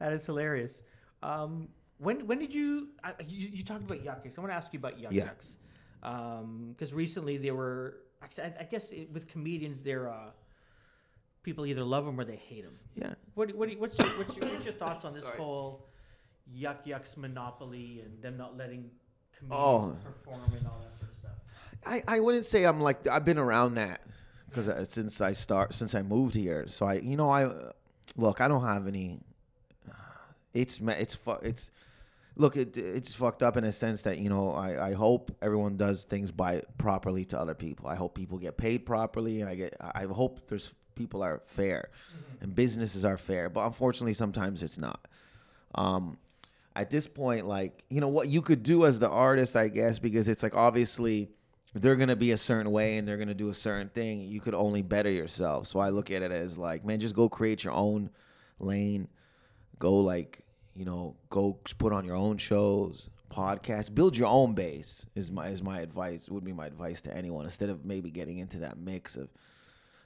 [0.00, 0.82] That is hilarious.
[1.22, 1.68] Um,
[2.02, 4.36] when when did you, I you, you talked about Yuk Yuk's?
[4.38, 5.28] I want to ask you about yuck Yeah.
[5.30, 5.48] yucks
[6.02, 7.98] um, because recently there were.
[8.22, 10.30] actually, I, I guess it, with comedians, there uh,
[11.42, 12.78] people either love them or they hate them.
[12.96, 13.14] Yeah.
[13.34, 15.36] What what you, what's your, what's your what's your thoughts on this Sorry.
[15.38, 15.86] whole
[16.52, 18.90] Yuk Yuk's monopoly and them not letting
[19.38, 19.96] comedians Oh.
[20.04, 21.38] perform and all that sort of stuff?
[21.86, 24.02] I, I wouldn't say I'm like I've been around that
[24.48, 26.66] because uh, since I start since I moved here.
[26.66, 27.72] So I you know I uh,
[28.16, 29.20] look I don't have any.
[30.54, 31.70] It's ma- it's it's
[32.36, 35.76] look it it's fucked up in a sense that you know I, I hope everyone
[35.76, 37.88] does things by properly to other people.
[37.88, 41.90] I hope people get paid properly and I get I hope there's people are fair
[42.40, 43.48] and businesses are fair.
[43.48, 45.06] But unfortunately sometimes it's not.
[45.74, 46.18] Um,
[46.74, 49.98] at this point, like, you know, what you could do as the artist, I guess,
[49.98, 51.30] because it's like obviously
[51.74, 54.22] they're gonna be a certain way and they're gonna do a certain thing.
[54.22, 55.66] You could only better yourself.
[55.66, 58.10] So I look at it as like, man, just go create your own
[58.58, 59.08] lane.
[59.78, 60.40] Go like,
[60.74, 65.48] you know, go put on your own shows, podcasts, build your own base is my
[65.48, 68.78] is my advice, would be my advice to anyone, instead of maybe getting into that
[68.78, 69.28] mix of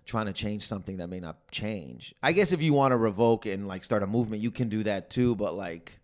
[0.05, 2.15] trying to change something that may not change.
[2.23, 4.85] I guess if you want to revoke and like start a movement, you can do
[4.85, 5.35] that too.
[5.35, 5.99] But like,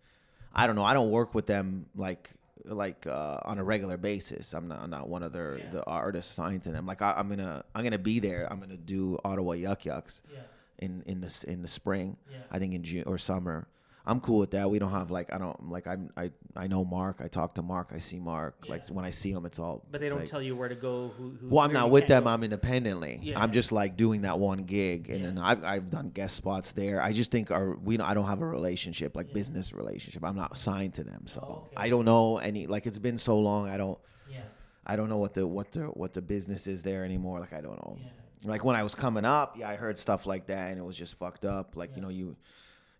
[0.53, 0.83] I don't know.
[0.83, 2.29] I don't work with them like
[2.65, 4.53] like uh, on a regular basis.
[4.53, 5.69] I'm not I'm not one of their Yeah.
[5.71, 6.85] the artists signed to them.
[6.85, 8.47] Like I, I'm gonna I'm gonna be there.
[8.51, 10.39] I'm gonna do Ottawa Yuk Yuk's Yeah,
[10.79, 12.17] in in the in the spring.
[12.31, 12.37] yeah.
[12.51, 13.67] I think in June or summer.
[14.05, 14.69] I'm cool with that.
[14.69, 17.21] We don't have like I don't like I'm I I know Mark.
[17.21, 17.91] I talk to Mark.
[17.93, 18.65] I see Mark.
[18.67, 19.85] Like when I see him, it's all.
[19.91, 21.13] But they don't like- tell you where to go.
[21.17, 22.25] Who, who well, I'm not with them.
[22.25, 22.29] go.
[22.31, 23.19] I'm independently.
[23.21, 23.39] Yeah.
[23.41, 25.25] I'm just like doing that one gig, and Yeah.
[25.27, 27.01] then I've, I've done guest spots there.
[27.01, 29.35] I just think our we I don't have a relationship like Yeah.
[29.35, 30.23] business relationship.
[30.25, 31.73] I'm not signed to them, so Oh, okay.
[31.77, 32.67] I don't know any.
[32.67, 33.97] Like it's been so long, I don't
[34.29, 34.41] Yeah,
[34.85, 37.39] I don't know what the what the what the business is there anymore.
[37.39, 37.97] Like I don't know.
[38.01, 38.09] yeah.
[38.51, 40.97] Like when I was coming up, yeah, I heard stuff like that, and it was
[40.97, 41.77] just fucked up.
[41.77, 41.95] Like Yeah.
[41.95, 42.35] you know you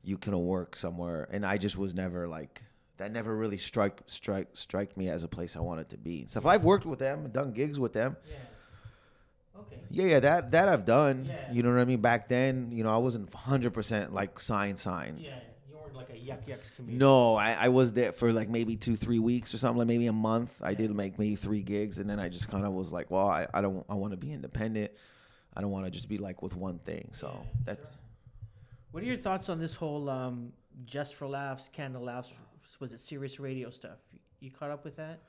[0.04, 2.64] you can work somewhere, and I just was never like.
[2.98, 6.28] That never really strike strike strike me as a place I wanted to be.
[6.28, 8.36] Stuff I've worked with them, done gigs with them, Yeah.
[9.60, 9.78] Okay.
[9.90, 11.26] yeah, yeah, that that I've done.
[11.28, 11.54] Yeah.
[11.54, 12.02] You know what I mean?
[12.02, 15.18] Back then, you know, I wasn't hundred percent like sign sign.
[15.20, 15.32] Yeah,
[15.70, 17.00] you weren't like a Yuk Yuk's comedian.
[17.00, 20.08] No, I, I was there for like maybe two, three weeks or something, like maybe
[20.08, 20.52] a month.
[20.62, 23.28] I did make maybe three gigs, and then I just kind of was like, well,
[23.28, 24.92] I, I don't, I want to be independent.
[25.56, 27.10] I don't want to just be like with one thing.
[27.12, 27.90] So Yeah, that's
[28.94, 30.54] What are your thoughts on this whole um,
[30.86, 32.30] just for laughs, Canada laughs?
[32.80, 33.98] Was it serious radio stuff?
[34.40, 35.20] You caught up with that?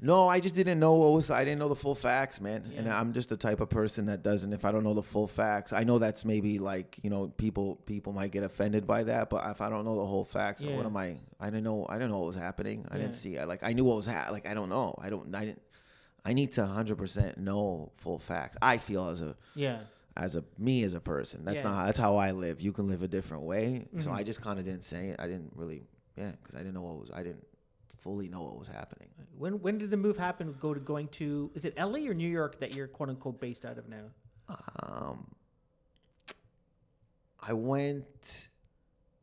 [0.00, 1.30] no, I just didn't know what was.
[1.30, 2.64] I didn't know the full facts, man.
[2.76, 4.52] And I'm just the type of person that doesn't.
[4.52, 7.76] If I don't know the full facts, I know that's maybe like you know people
[7.86, 9.28] people might get offended by that.
[9.30, 10.74] But if I don't know the whole facts, Yeah.
[10.76, 11.16] what am I?
[11.38, 11.86] I didn't know.
[11.88, 12.86] I didn't know what was happening.
[12.90, 13.02] I Yeah.
[13.02, 13.38] didn't see.
[13.38, 14.48] I like I knew what was ha- like.
[14.48, 14.94] I don't know.
[14.98, 15.32] I don't.
[15.34, 15.62] I didn't.
[16.24, 18.56] I need to 100% know full facts.
[18.62, 19.80] I feel as a Yeah.
[20.16, 21.44] As a me as a person.
[21.44, 21.70] That's Yeah.
[21.70, 22.60] not that's how I live.
[22.60, 23.88] You can live a different way.
[23.98, 24.14] So Mhm.
[24.14, 25.16] I just kind of didn't say it.
[25.18, 25.82] I didn't really
[26.16, 27.46] yeah, cuz I didn't know what was I didn't
[27.96, 29.08] fully know what was happening.
[29.36, 30.52] When when did the move happen?
[30.60, 33.64] Go to going to is it LA or New York that you're quote unquote based
[33.66, 34.10] out of now?
[34.82, 35.34] Um
[37.40, 38.48] I went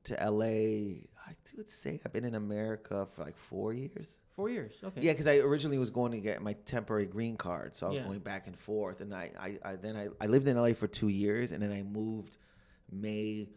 [0.03, 1.07] to LA.
[1.27, 4.19] I would say I've been in America for like 4 years.
[4.41, 4.73] Four years.
[4.83, 5.01] Okay.
[5.01, 7.99] Yeah, because I originally was going to get my temporary green card, so I was
[7.99, 8.05] Yeah.
[8.05, 10.87] going back and forth, and I, I, I then I, I lived in LA for
[10.87, 12.37] two years, and then I moved
[12.91, 13.49] May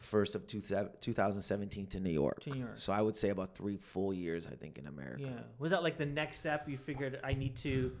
[0.00, 2.40] first of two, 2017 to New York.
[2.40, 2.72] To New York.
[2.74, 5.22] So I would say about three full years, I think, in America.
[5.22, 5.42] Yeah.
[5.60, 6.68] Was that like the next step?
[6.68, 7.92] You figured I need to,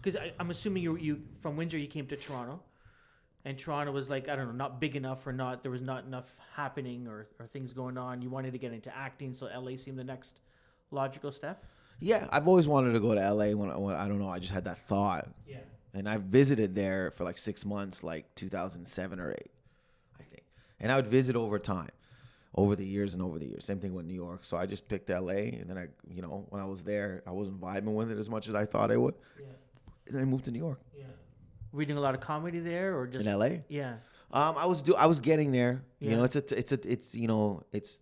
[0.00, 2.60] because I'm assuming you you from Windsor you came to Toronto,
[3.44, 6.04] and Toronto was like I don't know not big enough or not there was not
[6.04, 8.22] enough happening or, or things going on.
[8.22, 10.38] You wanted to get into acting, so LA seemed the next
[10.92, 11.64] logical step.
[12.00, 13.54] Yeah, I've always wanted to go to LA.
[13.54, 15.58] When, I- when I don't know, I just had that thought, Yeah.
[15.94, 19.50] and I visited there for like six months, like 2007 or eight,
[20.18, 20.44] I think.
[20.80, 21.90] And I would visit over time,
[22.54, 23.64] over the years and over the years.
[23.64, 24.44] Same thing with New York.
[24.44, 27.32] So I just picked LA, and then I, you know, when I was there, I
[27.32, 29.14] wasn't vibing with it as much as I thought I would.
[29.38, 29.46] Yeah.
[30.06, 30.80] And then I moved to New York.
[30.96, 31.04] Yeah.
[31.72, 33.62] Reading a lot of comedy there, or just in LA.
[33.68, 33.96] Yeah.
[34.30, 35.82] Um, I was do I was getting there.
[36.00, 36.10] Yeah.
[36.10, 37.98] You know, it's a it's a it's you know it's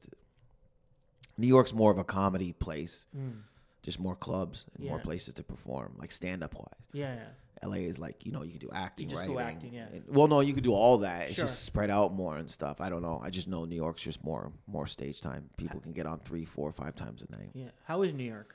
[1.38, 3.06] New York's more of a comedy place.
[3.16, 3.40] Mm.
[3.86, 6.66] Just more clubs and more places to perform, like stand up wise.
[6.92, 7.66] Yeah, yeah.
[7.66, 9.34] LA is like you know you can do acting, just writing.
[9.34, 9.86] go acting, yeah.
[9.90, 11.22] and- well, no, you could do all that.
[11.28, 11.46] It's Sure.
[11.46, 12.82] just spread out more and stuff.
[12.82, 13.18] I don't know.
[13.24, 15.48] I just know New York's just more more stage time.
[15.56, 17.50] People can get on three, four, five times a night.
[17.54, 17.70] Yeah.
[17.84, 18.54] How is New York?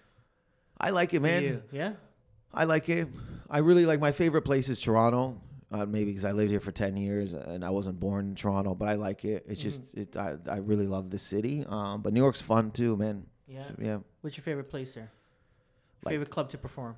[0.80, 1.44] I like it, man.
[1.44, 1.64] you?
[1.72, 1.94] Yeah.
[2.54, 3.08] I like it.
[3.50, 5.42] I really like my favorite place is Toronto.
[5.72, 8.76] Uh, maybe because I lived here for ten years and I wasn't born in Toronto,
[8.76, 9.46] but I like it.
[9.48, 10.00] It's just Mm-hmm.
[10.02, 10.18] it.
[10.18, 11.66] I, I really love the city.
[11.66, 13.26] Um, but New York's fun too, man.
[13.48, 13.64] Yeah.
[13.80, 13.98] Yeah.
[14.20, 15.10] What's your favorite place there?
[16.04, 16.96] Like- favorite club to perform?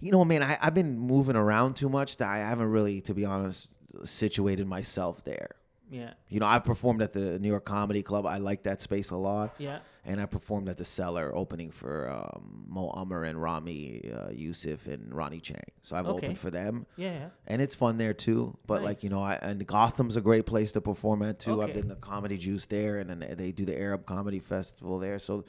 [0.00, 3.14] You know, man, I, I've been moving around too much that I haven't really, to
[3.14, 3.74] be honest,
[4.04, 5.50] situated myself there.
[5.90, 6.12] Yeah.
[6.28, 8.26] You know, I've performed at the New York Comedy Club.
[8.26, 9.54] I like that space a lot.
[9.58, 9.78] Yeah.
[10.04, 14.86] And I performed at the Cellar, opening for um, Mo Amer and Ramy uh, Youssef
[14.86, 15.60] and Ronny Chieng.
[15.82, 16.26] So I've Okay.
[16.26, 17.12] opened for them, Yeah.
[17.12, 17.28] yeah.
[17.46, 18.56] and it's fun there too.
[18.66, 21.60] But like you know, I, and Gotham's a great place to perform at too.
[21.60, 21.68] Okay.
[21.70, 25.18] I've been the Comedy Juice there, and then they do the Arab Comedy Festival there.
[25.18, 25.44] So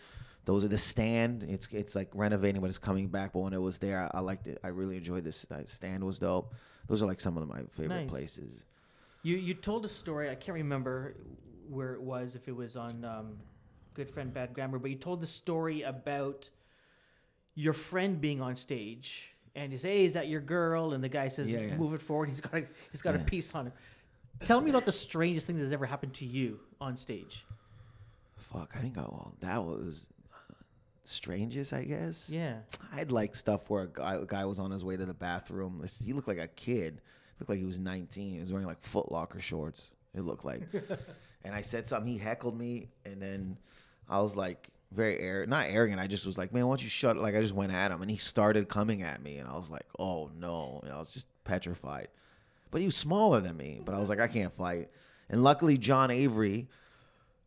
[0.45, 1.43] those are the stand.
[1.43, 3.34] It's it's like renovating, but it's coming back.
[3.34, 4.60] But when it was there, I, I liked it.
[4.63, 5.45] I really enjoyed this.
[5.49, 6.54] Uh, stand was dope.
[6.88, 8.10] Those are like some of my favorite Nice.
[8.10, 8.63] places.
[9.23, 10.30] You you told a story.
[10.30, 11.15] I can't remember
[11.69, 12.36] where it was.
[12.36, 13.38] If it was on um,
[13.93, 16.49] Good Friend Bad Grammar, but you told the story about
[17.56, 21.10] your friend being on stage, and you say, "Hey, is that your girl?" And the
[21.10, 21.75] guy says, Yeah, yeah.
[21.75, 23.73] "Move it forward." He's got a he's got a piece on him.
[24.45, 27.45] Tell me about the strangest thing that's ever happened to you on stage.
[28.38, 30.08] Fuck, I think I, well, that was
[31.10, 32.30] strangest, I guess.
[32.30, 32.58] Yeah.
[32.93, 35.80] I'd like stuff where a guy, a guy was on his way to the bathroom.
[35.82, 37.02] This- He looked like a kid.
[37.39, 38.34] Looked like he was 19.
[38.36, 39.91] He was wearing like Foot Locker shorts.
[40.13, 40.62] It looked like.
[41.43, 42.12] and I said something.
[42.12, 43.58] He heckled me, and then
[44.10, 46.00] I was like very air, not arrogant.
[46.02, 47.15] I just was like, man, why don't you shut?
[47.15, 49.69] Like I just went at him, and he started coming at me, and I was
[49.69, 52.10] like, oh no, and I was just petrified.
[52.72, 53.82] But he was smaller than me.
[53.86, 54.89] But I was like, I can't fight.
[55.30, 56.67] And luckily, John Avery,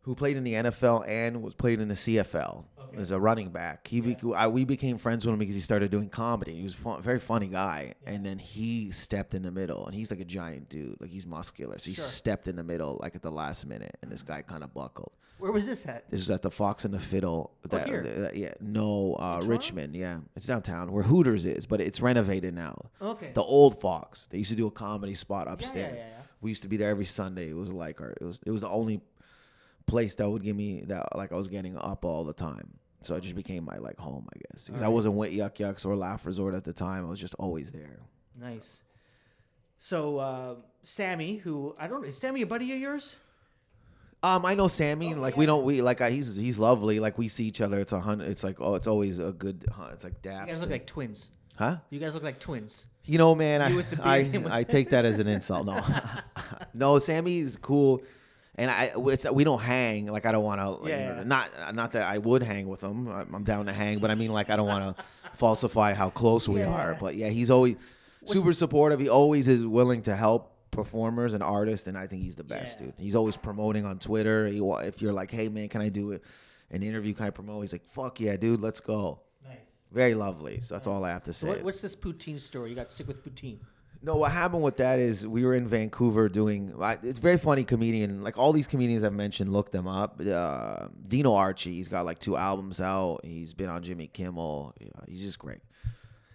[0.02, 2.64] who played in the NFL and was played in the CFL
[2.96, 3.86] as a running back.
[3.88, 6.54] He bec I, we became friends with him because he started doing comedy.
[6.54, 10.10] He was fun, very funny guy, and then he stepped in the middle, and he's
[10.10, 11.78] like a giant dude, like he's muscular.
[11.78, 12.04] So he Sure.
[12.04, 15.12] stepped in the middle like at the last minute, and this guy kind of buckled.
[15.38, 16.08] Where was this at?
[16.08, 17.52] This is at the Fox and the Fiddle.
[17.68, 18.02] That, here?
[18.02, 19.96] that- yeah, no, uh, Richmond.
[19.96, 22.90] Yeah, it's downtown where Hooters is, but it's renovated now.
[23.00, 23.30] Okay.
[23.34, 24.26] The old Fox.
[24.26, 25.96] They used to do a comedy spot yeah, upstairs.
[25.98, 26.18] yeah, yeah.
[26.42, 27.48] We used to be there every Sunday.
[27.50, 29.00] It was like our, it was it was the only
[29.92, 32.68] place that would give me that like I was getting up all the time.
[33.02, 34.66] So it just became my like home, I guess.
[34.66, 37.04] Because I wasn't with Yuk Yuk's or Laugh Resort at the time.
[37.06, 37.98] I was just always there.
[38.40, 38.82] Nice.
[39.78, 43.16] So uh, Sammy, who I don't is Sammy a buddy of yours?
[44.22, 45.14] Um, I know Sammy.
[45.14, 45.38] Oh, like yeah.
[45.40, 47.00] we don't we like I, he's he's lovely.
[47.00, 47.80] Like we see each other.
[47.80, 48.28] It's a hundred.
[48.30, 49.64] It's like oh, it's always a good.
[49.92, 51.28] It's like You guys look and- like twins.
[51.56, 51.76] huh?
[51.90, 52.86] You guys look like twins.
[53.04, 55.66] You know, man, You I I, beard and with- I take that as an insult.
[55.66, 55.80] No,
[56.74, 58.00] no, Sammy's cool,
[58.56, 60.06] and I it's, we don't hang.
[60.06, 60.88] Like I don't want to.
[60.88, 61.24] Yeah, you know, yeah.
[61.24, 63.08] Not not that I would hang with him.
[63.08, 66.10] I'm, I'm down to hang, but I mean like I don't want to falsify how
[66.10, 66.68] close we Yeah.
[66.72, 66.96] are.
[67.00, 67.76] But yeah, he's always
[68.24, 69.00] super supportive.
[69.00, 72.78] He always is willing to help performers and artists, and I think he's the best,
[72.78, 72.94] dude.
[72.98, 74.46] He's always promoting on Twitter.
[74.48, 76.22] He, if you're like, hey man, can I do it?
[76.70, 77.62] An interview, can I promote?
[77.62, 79.20] He's like, fuck yeah, dude, let's go.
[79.46, 79.58] Nice.
[79.90, 80.60] Very lovely.
[80.60, 81.46] So that's all I have to say.
[81.46, 82.70] So what, what's this poutine story?
[82.70, 83.58] You got sick with poutine.
[84.04, 86.74] No, what happened with that is we were in Vancouver doing.
[87.04, 88.24] It's very funny comedian.
[88.24, 90.20] Like all these comedians I've mentioned, look them up.
[90.20, 93.20] Uh, Dino Archie, he's got like two albums out.
[93.24, 94.74] He's been on Jimmy Kimmel.
[94.80, 95.60] Yeah, he's just great.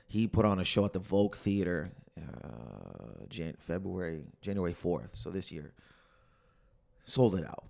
[0.07, 5.09] He put on a show at the Vogue Theater, uh, Jan- February January fourth.
[5.11, 5.73] So this year,
[7.03, 7.65] sold it out.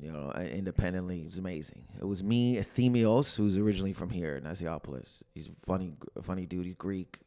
[0.00, 1.22] You know, independently.
[1.22, 1.82] It was amazing.
[1.98, 5.24] It was me, Athemios, who's originally from here, Nasiopolis.
[5.34, 6.66] He's a funny, funny dude.
[6.66, 7.18] He's Greek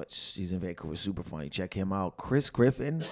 [0.00, 1.50] but he's in Vancouver, super funny.
[1.50, 2.16] Check him out.
[2.16, 3.04] Chris Griffin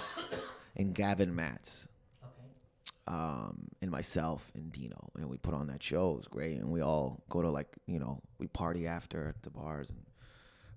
[0.74, 1.87] and Gavin Matts,
[2.24, 3.14] Okay.
[3.18, 6.12] um, and myself and Dino, and we put on that show.
[6.12, 9.42] It was great, and we all go to like you know we party after at
[9.42, 10.01] the bars, and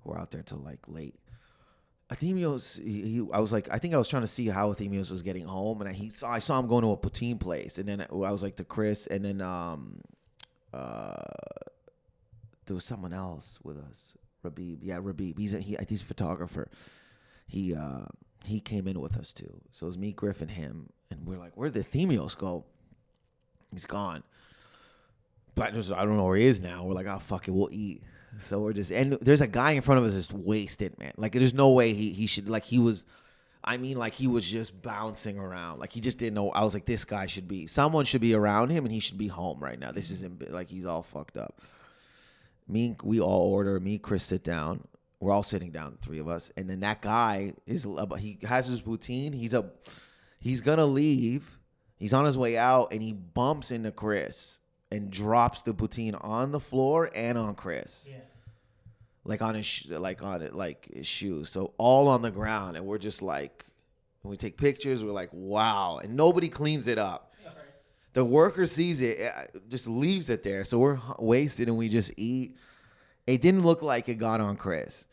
[0.04, 1.16] we're out there till like late.
[2.10, 5.12] Athemios, he, he, I was like, I think I was trying to see how Athemios
[5.12, 7.78] was getting home, and I, he saw, I saw him going to a poutine place,
[7.78, 10.02] and then I was like to Chris, and then um,
[10.74, 11.16] uh,
[12.66, 14.80] there was someone else with us, Rabib.
[14.82, 15.38] Yeah, Rabib.
[15.38, 16.70] He's a, he, he's a photographer.
[17.48, 18.06] He uh,
[18.46, 19.62] he came in with us too.
[19.72, 22.66] So it was me, Griff, and him, and we're like, where'd the Themios go?
[23.72, 24.24] He's gone.
[25.56, 26.84] But I just I don't know where he is now.
[26.84, 28.04] We're like, oh fuck it, we'll eat.
[28.38, 31.14] So we're just and there's a guy in front of us that's wasted, man.
[31.18, 33.06] Like there's no way he he should like he was.
[33.64, 35.80] I mean, like he was just bouncing around.
[35.80, 36.50] Like he just didn't know.
[36.50, 37.68] I was like, this guy should be.
[37.68, 39.92] Someone should be around him, and he should be home right now.
[39.92, 41.62] This isn't like he's all fucked up.
[42.68, 43.80] Me, we all order.
[43.80, 44.86] Me, Chris, sit down.
[45.20, 47.88] We're all sitting down, the three of us, and then that guy is.
[48.20, 49.34] He has his routine.
[49.34, 49.70] He's a.
[50.40, 51.58] He's gonna leave.
[51.98, 54.58] He's on his way out, and he bumps into Chris,
[54.92, 58.18] and drops the poutine on the floor and on Chris, Yeah.
[59.24, 62.76] like on his sh- like on it like his shoes, so all on the ground,
[62.76, 63.68] and we're just like,
[64.24, 67.31] when we take pictures, we're like, wow, and nobody cleans it up.
[68.14, 72.12] The worker sees it, uh, just leaves it there, so we're wasted and we just
[72.18, 72.58] eat.
[73.26, 75.08] It didn't look like it got on Chris.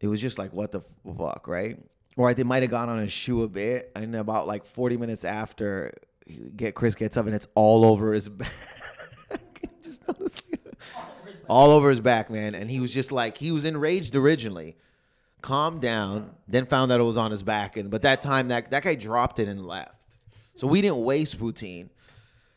[0.00, 0.82] It was just like, what the
[1.18, 1.78] fuck, right?
[2.16, 5.24] Or it might have gone on his shoe a bit, and about like 40 minutes
[5.24, 5.92] after,
[6.56, 8.50] get Chris gets up and it's all over his back.
[9.82, 10.02] just
[11.48, 12.54] all over his back, man.
[12.54, 14.76] And he was just like he was enraged originally,
[15.42, 18.70] calmed down, then found that it was on his back, and but that time that
[18.70, 19.92] that guy dropped it and left.
[20.56, 21.90] So we didn't waste poutine.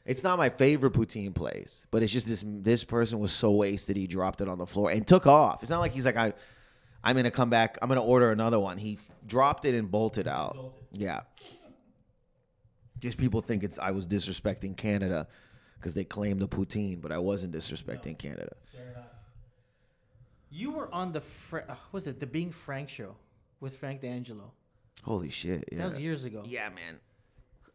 [0.10, 3.95] It's not my favorite poutine place, but it's just this this person was so wasted
[3.95, 5.62] he dropped it on the floor and took off.
[5.62, 6.34] It's not like he's like I
[7.04, 7.78] I'm gonna come back.
[7.80, 8.80] I'm gonna order another one.
[8.80, 10.74] He f- dropped it and bolted out.
[10.91, 11.22] Yeah.
[12.98, 15.28] Just people think it's I was disrespecting Canada
[15.76, 18.56] because they claim the poutine, but I wasn't disrespecting Canada.
[20.50, 23.15] You were on the Fra- uh, what was it the Being Frank show
[23.60, 24.54] with Frank D'Angelo?
[25.04, 25.65] Holy shit!
[25.72, 25.78] Yeah.
[25.78, 26.41] That was years ago.
[26.45, 27.00] Yeah, man.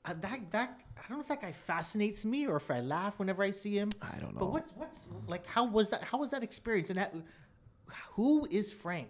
[0.04, 3.18] Uh, that that I don't know if that guy fascinates me or if I laugh
[3.18, 3.90] whenever I see him.
[4.02, 4.40] I don't know.
[4.40, 5.46] But what's what's like?
[5.46, 6.02] How was that?
[6.02, 6.90] How was that experience?
[6.90, 7.14] And that,
[8.12, 9.08] who is Frank?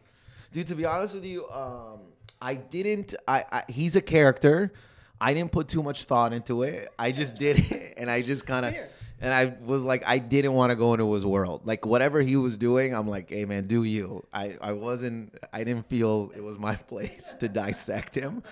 [0.53, 2.01] Dude, to be honest with you, um,
[2.41, 3.15] I didn't.
[3.27, 4.73] I, I he's a character.
[5.21, 6.91] I didn't put too much thought into it.
[6.99, 8.75] I just did it, and I just kind of,
[9.21, 11.63] and I was like, I didn't want to go into his world.
[11.65, 14.25] Like whatever he was doing, I'm like, hey man, do you?
[14.33, 15.37] I I wasn't.
[15.53, 18.43] I didn't feel it was my place to dissect him.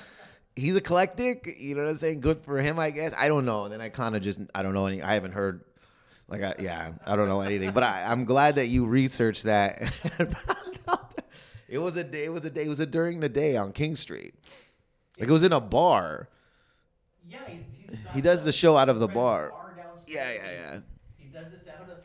[0.54, 1.56] He's eclectic.
[1.58, 2.20] You know what I'm saying?
[2.20, 3.14] Good for him, I guess.
[3.16, 3.64] I don't know.
[3.64, 5.02] And then I kind of just, I don't know any.
[5.02, 5.64] I haven't heard.
[6.28, 7.72] Like, I, yeah, I don't know anything.
[7.72, 9.80] But I, I'm glad that you researched that.
[10.18, 11.26] and found out that
[11.68, 12.24] it was a day.
[12.24, 12.64] It was a day.
[12.64, 14.34] It was a during the day on King Street.
[15.18, 16.28] Like it was in a bar.
[17.28, 19.52] Yeah, he's, he's He does the show out of the bar.
[20.06, 20.80] Yeah, yeah, yeah.
[21.18, 21.98] He does this out of.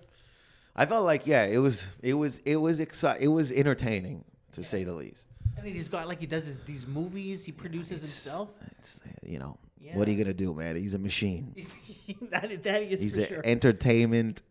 [0.75, 4.63] I felt like yeah, it was it was it was exci- it was entertaining to
[4.63, 5.26] say the least.
[5.67, 7.43] Then he's got like he does his, these movies.
[7.43, 8.51] He produces himself.
[8.79, 9.57] It's you know
[9.93, 10.77] what are you gonna do, man?
[10.77, 11.51] He's a machine.
[11.55, 11.75] He's,
[12.31, 13.41] that, that he is He's for an sure.
[13.43, 14.43] entertainment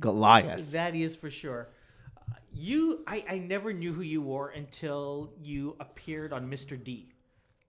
[0.00, 0.72] Goliath.
[0.72, 1.68] That is for sure.
[2.16, 6.82] Uh, You, I, I never knew who you were until you appeared on Mr.
[6.82, 7.10] D.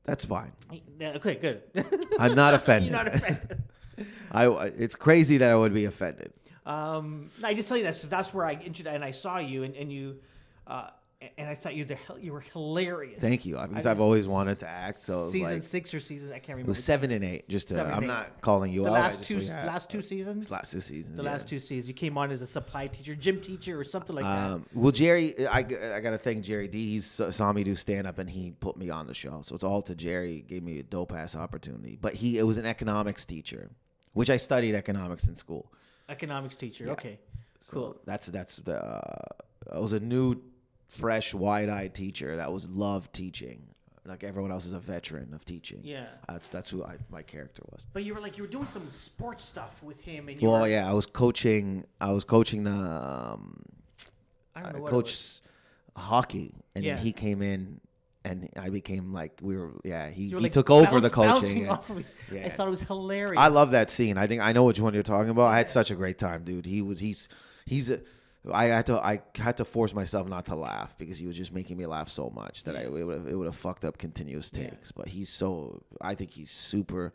[0.05, 0.53] That's fine.
[0.97, 1.63] Yeah, Okay, good.
[2.19, 2.89] I'm not offended.
[2.91, 3.63] You're not offended.
[4.31, 6.31] I it's crazy that I would be offended.
[6.65, 9.63] Um, I just tell you that so that's where I introduced and I saw you
[9.63, 10.19] and, and you,
[10.67, 10.91] uh,
[11.37, 13.21] and I thought you the hell you were hilarious.
[13.21, 13.57] Thank you.
[13.57, 14.95] Because I I've always wanted to act.
[14.95, 16.69] So season like six or season I can't it remember.
[16.69, 17.47] was seven and eight.
[17.49, 18.07] Just to, I'm eight.
[18.07, 18.93] not calling you the out.
[18.93, 19.65] Last two yeah.
[19.65, 20.49] last two seasons.
[20.51, 21.15] last two seasons.
[21.17, 21.31] the yeah.
[21.31, 24.25] last two seasons, you came on as a supply teacher, gym teacher, or something like
[24.25, 24.51] that.
[24.51, 26.93] Um, well, Gerry, I, I got to thank Gerry Dee.
[26.93, 29.41] He saw me do stand up and he put me on the show.
[29.41, 30.43] So it's all to Gerry.
[30.47, 31.97] Gave me a dope ass opportunity.
[31.99, 33.69] But he, it was an economics teacher,
[34.13, 35.71] which I studied economics in school.
[36.09, 36.89] Economics teacher.
[36.89, 37.19] Okay,
[37.61, 37.97] So cool.
[38.05, 38.83] That's that's the.
[38.83, 39.27] Uh,
[39.71, 40.41] I was a new,
[40.87, 43.67] fresh, wide eyed teacher that was loved teaching.
[44.05, 45.79] Like everyone else is a veteran of teaching.
[45.83, 46.07] Yeah.
[46.27, 47.85] That's that's who I, my character was.
[47.93, 50.61] But you were like you were doing some sports stuff with him, and you Well,
[50.61, 51.85] were, yeah, I was coaching.
[52.01, 52.71] I was coaching the.
[52.71, 53.61] Um,
[54.55, 55.03] I don't know what it was.
[55.03, 55.41] coached
[55.95, 56.95] hockey, and Yeah.
[56.95, 57.79] then he came in,
[58.25, 59.71] and I became like we were.
[59.85, 61.69] Yeah, he, You he like, took over the coaching.
[61.69, 62.03] off of me.
[62.43, 63.39] I thought it was hilarious.
[63.39, 64.17] I love that scene.
[64.17, 65.45] I think I know which one you're talking about.
[65.45, 66.65] I had such a great time, dude.
[66.65, 67.29] He was he's
[67.65, 68.01] he's a.
[68.51, 71.53] I had to I had to force myself not to laugh because he was just
[71.53, 73.97] making me laugh so much that I it would have it would have fucked up
[73.97, 74.69] continuous Yeah.
[74.69, 74.91] takes.
[74.91, 77.13] But he's so I think he's super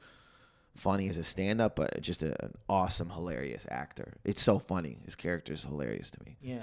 [0.75, 4.14] funny as a stand up, but just a, an awesome, hilarious actor.
[4.25, 4.99] It's so funny.
[5.05, 6.37] His character is hilarious to me.
[6.41, 6.62] Yeah.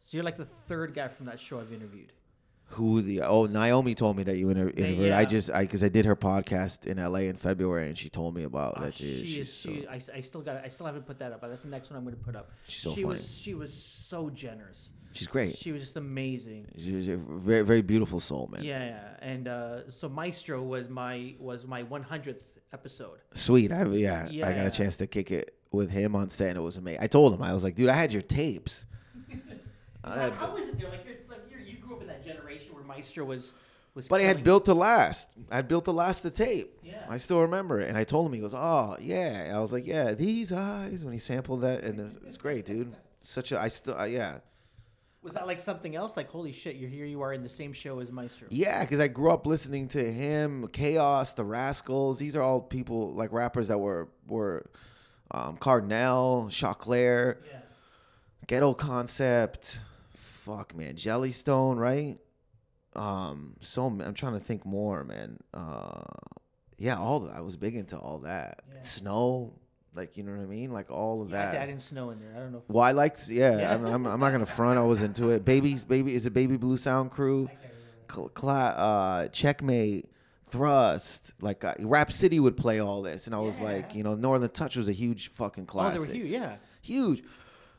[0.00, 2.12] So you're like the third guy from that show I've interviewed.
[2.72, 5.10] Who the oh Naomi told me that you inter- interviewed.
[5.12, 5.24] I yeah.
[5.24, 7.28] just I because I did her podcast in L.A.
[7.28, 8.94] in February and she told me about Ah, that.
[8.94, 9.52] she she's is.
[9.52, 10.62] so- She, I, s- I still got.
[10.64, 11.40] I still haven't put that up.
[11.40, 12.50] But that's the next one I'm going to put up.
[12.66, 13.14] She's so she funny.
[13.14, 13.38] was.
[13.40, 14.90] She was so generous.
[15.12, 15.56] she's great.
[15.56, 16.66] She was just amazing.
[16.76, 18.62] She's a very very beautiful soul, man.
[18.62, 19.16] Yeah, yeah.
[19.22, 22.42] And uh, so Maestro was my was my 100th
[22.74, 23.18] episode.
[23.32, 23.72] Sweet.
[23.72, 26.60] I yeah, I got a chance to kick it with him on set and it
[26.60, 27.00] was amazing.
[27.02, 28.84] I told him I was like, dude, I had your tapes.
[30.04, 30.88] I How, was it there?
[30.90, 32.24] Like you're like you're, you grew up in that
[32.98, 33.54] Maestro was
[33.94, 34.08] was.
[34.08, 35.30] but I had built to last.
[35.50, 36.78] I had built to last the tape.
[36.82, 37.04] Yeah.
[37.08, 37.88] I still remember it.
[37.88, 39.52] And I told him, he goes, oh, yeah.
[39.54, 41.82] I was like, yeah, these eyes when he sampled that.
[41.84, 42.94] And it's, it's great, dude.
[43.20, 44.38] Such a, I still, uh, yeah.
[45.22, 46.16] Was that like something else?
[46.16, 47.04] Like holy shit, you're here.
[47.04, 48.46] You are in the same show as Maestro.
[48.50, 52.18] Yeah, because I grew up listening to him, Chaos, The Rascalz.
[52.18, 54.70] These are all people like rappers that were were
[55.32, 57.58] um, Kardinal, Choclair, Yeah.
[58.46, 59.80] Ghetto Concept.
[60.14, 62.18] Fuck man, Jellystone, right?
[62.96, 65.38] Um, so I'm trying to think more, man.
[65.54, 66.02] Uh,
[66.78, 67.36] yeah, all that.
[67.36, 68.62] I was big into all that.
[68.72, 68.82] Yeah.
[68.82, 69.54] Snow,
[69.94, 71.68] like you know what I mean, like all of I had that.
[71.68, 72.32] in snow in there.
[72.36, 72.62] I don't know.
[72.68, 73.58] Well, I liked, yeah.
[73.58, 73.74] Yeah.
[73.74, 74.78] I'm, I'm, I'm not gonna front.
[74.78, 75.44] I was into it.
[75.44, 77.50] Baby, baby, is it Baby Blue Sound Crew?
[78.10, 80.06] Cl- uh, Checkmate,
[80.46, 84.14] Thrust, like uh, Rap City would play all this, and I was like, you know,
[84.14, 86.30] Northern Touch was a huge fucking classic oh, they were huge.
[86.30, 86.56] Yeah.
[86.80, 87.22] Huge.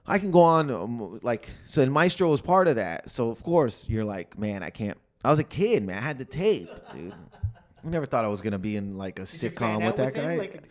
[0.07, 1.81] I can go on um, like so.
[1.81, 4.97] And Maestro was part of that, so of course you're like, man, I can't.
[5.23, 5.97] I was a kid, man.
[5.97, 7.13] I had the tape, dude.
[7.13, 10.37] I never thought I was gonna be in like a Did sitcom with that guy.
[10.37, 10.63] Like,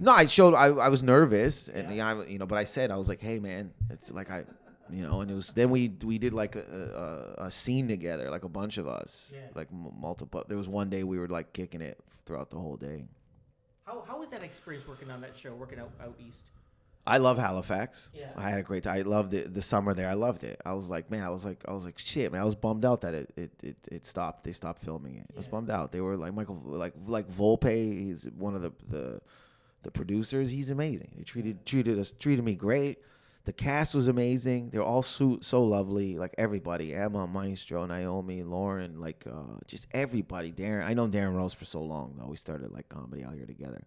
[0.00, 2.08] No, I showed I, I was nervous and yeah.
[2.08, 4.44] I, you know, but I said I was like, hey man, it's like I,
[4.90, 8.30] you know, and it was then we we did like a, a, a scene together,
[8.30, 9.40] like a bunch of us, Yeah.
[9.54, 10.44] like multiple.
[10.48, 13.04] There was one day we were like kicking it throughout the whole day.
[13.86, 16.44] how how was that experience working on that show, working out out east?
[17.06, 18.10] I love Halifax.
[18.14, 18.30] Yeah.
[18.34, 18.96] I had a great time.
[18.96, 19.52] I loved it.
[19.52, 20.60] The summer there, I loved it.
[20.64, 22.40] I was like, man, I was like, I was like, shit, man.
[22.40, 24.44] I was bummed out that it it, it, it stopped.
[24.44, 25.26] They stopped filming it.
[25.32, 25.92] I was bummed out.
[25.92, 27.70] They were like Michael, like like Volpe.
[27.70, 29.20] He's one of the the
[29.82, 30.50] the producers.
[30.50, 31.12] He's amazing.
[31.16, 32.98] They treated treated us treated me great.
[33.44, 34.70] The cast was amazing.
[34.70, 36.16] They're all so so lovely.
[36.16, 40.50] Like everybody, Emma, Maestro, Naomi, Lauren, like uh, just everybody.
[40.50, 42.28] Darrin, I know Darrin Rose for so long though.
[42.28, 43.84] We started like comedy out here together.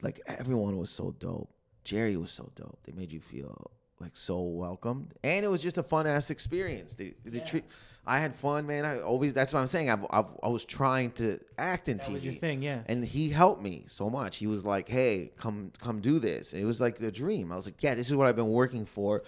[0.00, 1.50] Like everyone was so dope.
[1.86, 2.78] Gerry was so dope.
[2.84, 3.70] They made you feel
[4.00, 6.94] like so welcomed, and it was just a fun ass experience.
[6.94, 7.44] They, they Yeah.
[7.44, 7.64] treat.
[8.08, 8.84] I had fun, man.
[8.84, 9.32] I always.
[9.32, 9.88] That's what I'm saying.
[9.90, 12.82] I've, I've I was trying to act in That TV was your thing, yeah.
[12.86, 14.36] and he helped me so much.
[14.36, 17.50] He was like, "Hey, come come do this." And it was like a dream.
[17.50, 19.22] I was like, "Yeah, this is what I've been working for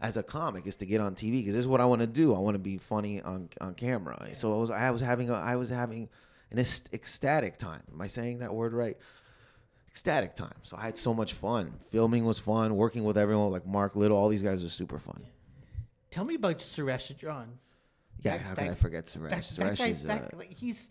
[0.00, 2.06] as a comic is to get on TV because this is what I want to
[2.06, 2.34] do.
[2.34, 5.34] I want to be funny on on camera." So I was I was having a,
[5.34, 6.08] I was having
[6.50, 7.82] an ecstatic time.
[7.92, 8.96] Am I saying that word right?
[9.96, 10.52] Ecstatic time.
[10.62, 11.72] So I had so much fun.
[11.90, 12.76] Filming was fun.
[12.76, 15.24] Working with everyone like Mark Little, all these guys are super fun.
[16.10, 17.58] Tell me about Suresh John.
[18.20, 19.30] Yeah, That- how can I forget Suresh?
[19.30, 20.90] That, Suresh that is, that, uh, like, he's.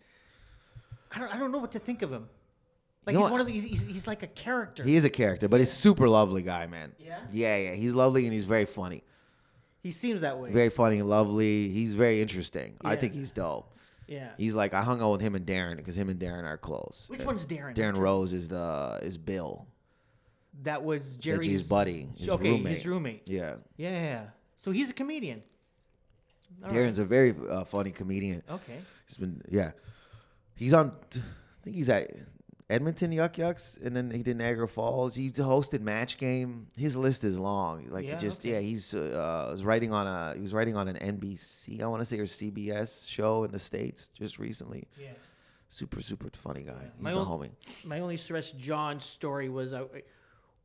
[1.11, 2.27] I don't I don't know what to think of him.
[3.05, 4.81] Like You know he's one of the, he's, he's he's like a character.
[4.81, 6.91] he is a character, but he's super lovely guy, man.
[6.97, 7.19] Yeah?
[7.31, 7.73] Yeah, yeah.
[7.73, 9.03] He's lovely and he's very funny.
[9.83, 10.51] He seems that way.
[10.51, 11.69] very funny lovely.
[11.69, 12.75] He's very interesting.
[12.83, 13.71] I think he's dope.
[14.07, 14.29] Yeah.
[14.37, 17.07] He's like I hung out with him and Darrin because him and Darrin are close.
[17.09, 17.73] Which Uh, one's Darrin?
[17.73, 19.67] Darrin Rose is the is Bill.
[20.63, 22.73] That was Gerry's buddy, his okay, roommate.
[22.73, 23.27] his roommate.
[23.29, 24.25] Yeah, Yeah.
[24.57, 25.43] So he's a comedian.
[26.63, 26.73] All right.
[26.73, 28.41] Darrin's a very uh, funny comedian.
[28.49, 28.77] Okay.
[29.07, 29.71] He's been yeah.
[30.55, 30.93] He's on.
[31.13, 31.19] I
[31.63, 32.11] think he's at
[32.67, 35.13] Edmonton Yuk Yuk's, and then he did Niagara Falls.
[35.13, 36.67] He hosted Match Game.
[36.75, 37.87] His list is long.
[37.89, 38.53] Like Yeah, just okay.
[38.53, 42.01] yeah, he's uh, was writing on a he was writing on an NBC I want
[42.01, 44.87] to say or CBS show in the states just recently.
[44.99, 45.09] Yeah.
[45.69, 46.73] Super super funny guy.
[46.95, 47.51] He's My the homie.
[47.83, 49.85] My only Suresh John story was uh,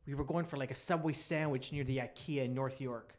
[0.06, 3.14] we were going for like a Subway sandwich near the IKEA in North York,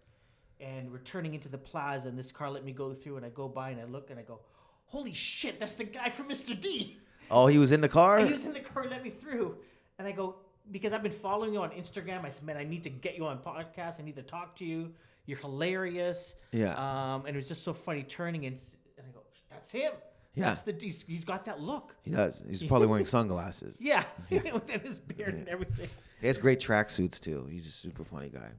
[0.60, 3.30] and we're turning into the plaza, and this car let me go through, and I
[3.30, 4.40] go by and I look and I go,
[4.88, 6.60] "Holy shit, that's the guy from Mr.
[6.60, 6.98] D."
[7.32, 8.18] Oh, he was in the car.
[8.20, 9.58] And he was in the car, let me through,
[9.98, 10.36] and I go
[10.72, 12.24] because I've been following you on Instagram.
[12.26, 14.00] I said, "Man, I need to get you on podcast.
[14.00, 14.92] I need to talk to you.
[15.26, 16.74] You're hilarious." Yeah.
[16.76, 18.56] Um, and it was just so funny turning and,
[18.98, 19.94] and I go, "That's him."
[20.36, 20.46] Yeah.
[20.46, 21.96] That's the he's, he's got that look.
[22.04, 22.44] He does.
[22.48, 23.78] He's probably wearing sunglasses.
[23.82, 25.90] Yeah, with his beard and everything.
[26.22, 27.48] He has great tracksuits too.
[27.50, 28.52] He's a super funny guy.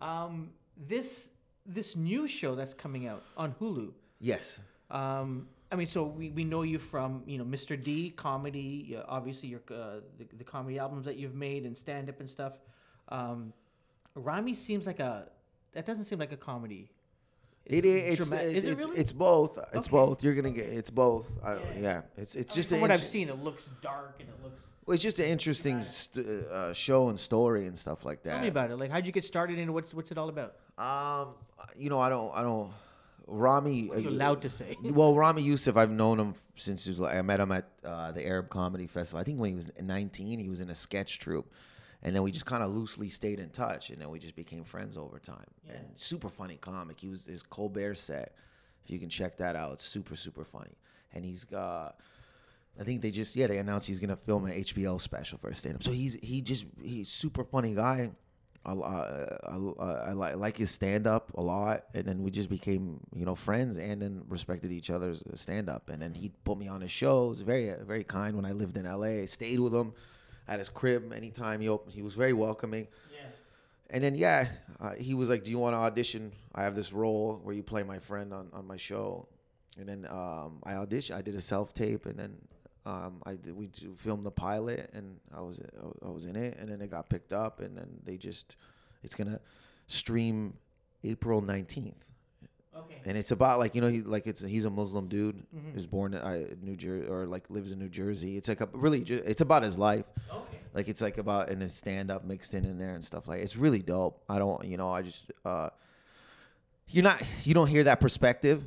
[0.00, 1.32] Um, this
[1.66, 3.92] this new show that's coming out on Hulu.
[4.18, 4.60] Yes.
[4.90, 7.80] Um, I mean, so we, we know you from you know Mr.
[7.80, 12.08] D comedy, uh, obviously your uh, the, the comedy albums that you've made and stand
[12.08, 12.58] up and stuff.
[13.08, 13.52] Um,
[14.14, 15.28] Ramy seems like a
[15.72, 16.90] that doesn't seem like a comedy.
[17.66, 18.18] It is.
[18.18, 18.96] It's, drama- it's, is it it's, really?
[18.98, 19.58] it's both.
[19.58, 19.90] It's Okay.
[19.90, 20.24] both.
[20.24, 20.66] You're gonna get.
[20.66, 21.30] It's both.
[21.44, 21.60] I, Yeah.
[21.80, 22.02] yeah.
[22.16, 24.42] It's it's I mean, just from an what I've seen, it looks dark and it
[24.42, 24.62] looks.
[24.86, 28.30] well, it's just an interesting st- uh, show and story and stuff like that.
[28.32, 28.76] Tell me about it.
[28.76, 30.56] Like, how'd you get started and what's what's it all about?
[30.78, 31.34] Um,
[31.76, 32.32] you know, I don't.
[32.34, 32.72] I don't.
[33.30, 33.82] Ramy.
[33.82, 34.76] You're allowed to say.
[34.82, 38.10] Well, Ramy Youssef, I've known him since he was like, I met him at uh,
[38.12, 39.20] the Arab Comedy Festival.
[39.20, 41.52] I think when he was 19, he was in a sketch troupe.
[42.02, 43.90] And then we just kind of loosely stayed in touch.
[43.90, 45.44] And then we just became friends over time.
[45.66, 45.74] Yeah.
[45.76, 46.98] And super funny comic.
[47.00, 48.34] He was his Colbert set.
[48.84, 50.76] If you can check that out, it's super, super funny.
[51.12, 51.96] And he's got.
[52.80, 55.54] I think they just yeah they announced he's gonna film an HBO special for a
[55.54, 55.82] stand up.
[55.82, 58.12] So he's he just he's super funny guy.
[58.64, 63.00] I, I, I, I like his stand up a lot, and then we just became
[63.14, 65.88] you know friends, and then respected each other's stand up.
[65.88, 67.40] And then he put me on his shows.
[67.40, 69.22] Very very kind when I lived in LA.
[69.22, 69.94] I stayed with him
[70.46, 71.94] at his crib anytime he opened.
[71.94, 72.86] He was very welcoming.
[73.12, 73.28] Yeah.
[73.90, 74.48] And then yeah,
[74.78, 76.32] uh, he was like, "Do you want to audition?
[76.54, 79.26] I have this role where you play my friend on, on my show."
[79.78, 81.14] And then um, I auditioned.
[81.14, 82.36] I did a self tape, and then
[82.86, 85.60] um, I did, we filmed the pilot, and I was
[86.04, 88.56] I was in it, and then it got picked up, and then they just
[89.02, 89.40] it's gonna
[89.86, 90.54] stream
[91.04, 92.06] April nineteenth.
[92.76, 93.00] Okay.
[93.04, 95.74] And it's about like you know he like it's he's a Muslim dude Mhm.
[95.74, 98.36] who's born in uh, New Jersey or like lives in New Jersey.
[98.36, 100.58] It's like a really it's about his life Okay.
[100.72, 103.40] Like it's like about and his stand up mixed in in there and stuff like.
[103.42, 104.22] It's really dope.
[104.28, 105.70] I don't, you know, I just uh,
[106.88, 108.64] you're not you don't hear that perspective.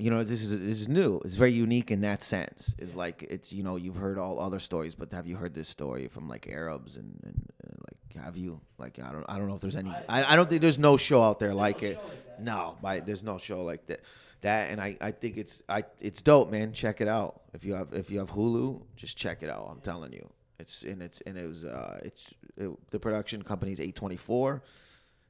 [0.00, 1.20] You know, this is this is new.
[1.24, 2.74] It's very unique in that sense.
[2.78, 5.68] It's like it's you know you've heard all other stories, but have you heard this
[5.68, 9.48] story from like Arabs and, and, and like have you like I don't I don't
[9.48, 11.98] know if there's any I, I don't think there's no show out there like it.
[12.38, 14.00] No, by, there's no show like that.
[14.40, 16.72] That and I, I think it's I it's dope, man.
[16.72, 17.42] Check it out.
[17.52, 19.68] If you have if you have Hulu, just check it out.
[19.70, 20.26] I'm telling you,
[20.58, 24.62] it's and it's and it was uh it's it, the production company's A24,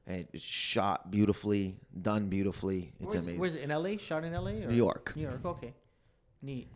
[0.07, 2.91] and it's shot beautifully, done beautifully.
[2.99, 3.39] It's Where's, amazing.
[3.39, 3.97] where's it in LA?
[3.97, 4.51] Shot in LA?
[4.51, 4.53] Or?
[4.71, 5.13] New York.
[5.15, 5.39] New York.
[5.45, 5.73] Okay,
[6.41, 6.67] neat.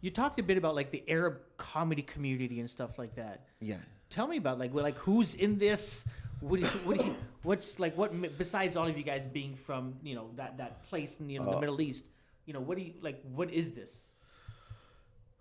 [0.00, 3.46] You talked a bit about like the Arab comedy community and stuff like that.
[3.60, 3.78] Yeah.
[4.10, 6.04] Tell me about like well, like who's in this?
[6.40, 10.14] What you, what you, what's like what besides all of you guys being from you
[10.14, 12.04] know that that place in know, the Uh, Middle East?
[12.44, 13.20] You know what do you like?
[13.34, 14.10] What is this?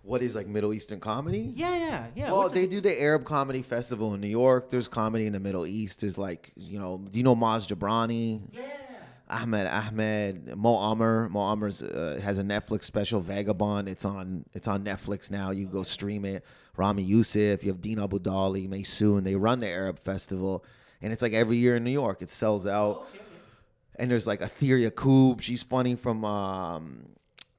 [0.06, 1.51] What is like Middle Eastern comedy?
[1.56, 2.32] Yeah, yeah, yeah.
[2.32, 4.70] Well, What's they this- do the Arab Comedy Festival in New York.
[4.70, 6.01] There's comedy in the Middle East.
[6.01, 8.41] There's like, you know, do you know Maz Jobrani?
[8.51, 8.62] Yeah.
[9.28, 13.89] Ahmed Ahmed Mo Amer Mo Amer's uh, has a Netflix special Vagabond.
[13.89, 15.49] It's on it's on Netflix now.
[15.49, 16.45] You go stream it.
[16.78, 19.24] Ramy Youssef, you have Dean Obeidallah, Maysoon.
[19.24, 20.64] They run the Arab Festival,
[21.01, 22.22] and it's like every year in New York.
[22.22, 23.08] It sells out.
[23.97, 25.41] And there's like Etheria Koob.
[25.41, 27.06] She's funny from um,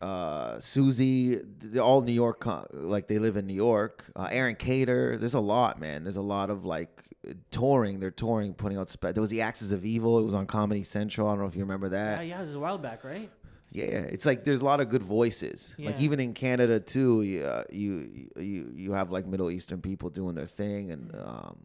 [0.01, 1.41] uh, Susie.
[1.59, 2.45] They're all New York.
[2.73, 4.05] Like they live in New York.
[4.15, 5.17] Uh, Aron Kader.
[5.19, 6.05] There's a lot, man.
[6.05, 7.03] There's a lot of like
[7.51, 8.01] touring.
[8.01, 8.89] They're touring, putting out.
[8.89, 10.19] Spe- there was the Axis of Evil.
[10.19, 11.29] It was on Comedy Central.
[11.29, 12.19] I don't know if you remember that.
[12.19, 13.31] yeah, yeah, it was a while back, right?
[13.73, 15.75] Yeah, it's like there's a lot of good voices.
[15.77, 15.89] Yeah.
[15.91, 20.09] Like even in Canada too, you, uh, you you you have like Middle Eastern people
[20.09, 21.29] doing their thing, and Mm-hmm.
[21.29, 21.57] um,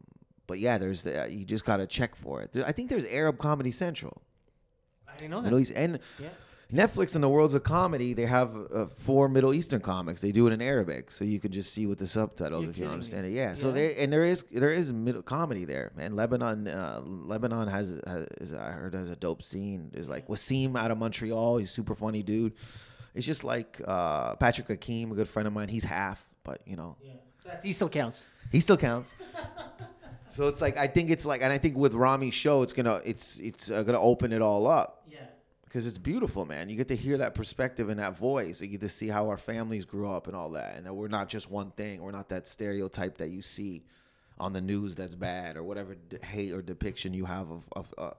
[0.47, 2.51] but yeah, there's the, you just gotta check for it.
[2.51, 4.21] There, I think there's Arab Comedy Central,
[5.07, 5.43] I didn't know that.
[5.43, 6.27] Middle East, and Yeah.
[6.73, 10.21] Netflix in the worlds of comedy, they have uh, four Middle Eastern comics.
[10.21, 12.77] They do it in Arabic, so you can just see with the subtitles You're if
[12.77, 13.17] you don't kidding me.
[13.19, 13.31] understand it.
[13.31, 13.53] Yeah.
[13.55, 13.73] So Yeah.
[13.73, 16.15] there and there is there is middle comedy there, man.
[16.15, 19.89] Lebanon, uh, Lebanon has, has I heard has a dope scene.
[19.91, 21.57] There's like Wasim out of Montreal.
[21.57, 22.53] He's a super funny dude.
[23.13, 25.67] It's just like uh, Patrick Hakeem, a good friend of mine.
[25.67, 27.11] He's half, but you know Yeah.
[27.45, 28.27] That's, he still counts.
[28.51, 29.13] he still counts.
[30.29, 33.01] so it's like I think it's like, and I think with Ramy's show, it's gonna
[33.03, 35.00] it's it's uh, gonna open it all up.
[35.71, 36.67] Because it's beautiful, man.
[36.67, 38.59] You get to hear that perspective and that voice.
[38.59, 41.07] You get to see how our families grew up and all that, and that we're
[41.07, 42.01] not just one thing.
[42.01, 43.85] We're not that stereotype that you see
[44.37, 47.93] on the news that's bad or whatever d- hate or depiction you have of of
[47.97, 48.11] uh,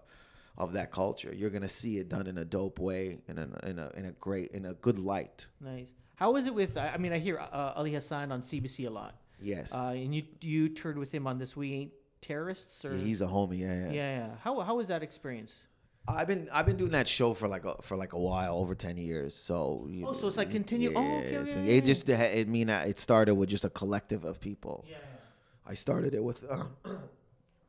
[0.56, 1.30] of that culture.
[1.34, 4.12] You're gonna see it done in a dope way, in a in a in a
[4.12, 5.46] great in a good light.
[5.60, 5.88] Nice.
[6.16, 6.78] How is it with?
[6.78, 9.14] I mean, I hear uh, Ali Hassan on CBC a lot.
[9.42, 11.92] Yes, Uh, and you you toured with him on this "We Ain't
[12.22, 13.58] Terrorists" or he's a homie.
[13.58, 13.92] Yeah, yeah, yeah.
[13.92, 14.28] yeah.
[14.42, 15.66] How how was that experience?
[16.08, 18.74] I've been I've been doing that show for like a, for like a while, over
[18.74, 19.34] ten years.
[19.34, 21.84] So you Oh, so it's like know, continue- oh, Yeah, okay, it's been- yeah, it
[21.84, 24.84] just it mean it started with just a collective of people.
[24.88, 24.96] Yeah.
[25.64, 26.70] I started it with um,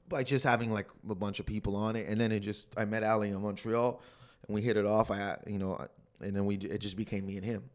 [0.10, 2.86] by just having like a bunch of people on it, and then it just I
[2.86, 4.02] met Ali in Montreal,
[4.48, 5.12] and we hit it off.
[5.12, 5.86] I you know,
[6.20, 7.70] and then we it just became me and him.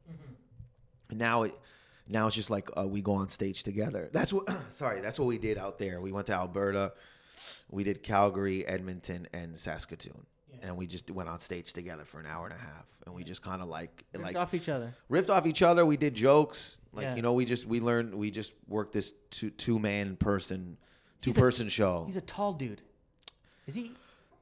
[1.11, 1.55] And now it
[2.09, 4.11] now it's just like uh, we go on stage together.
[4.13, 6.01] That's what sorry, that's what we did out there.
[6.01, 6.95] We went to Alberta,
[7.71, 10.27] we did Calgary, Edmonton, and Saskatoon.
[10.62, 13.22] And we just went on stage together for an hour and a half, and we
[13.22, 14.92] just kind of like Ripped like off each other.
[15.11, 15.86] riffed off each other.
[15.86, 17.14] We did jokes, like Yeah.
[17.14, 20.76] you know, we just we learned we just worked this two two man person,
[21.20, 22.05] two He's a- person show.
[22.07, 22.82] He's a tall dude.
[23.66, 23.92] Is he?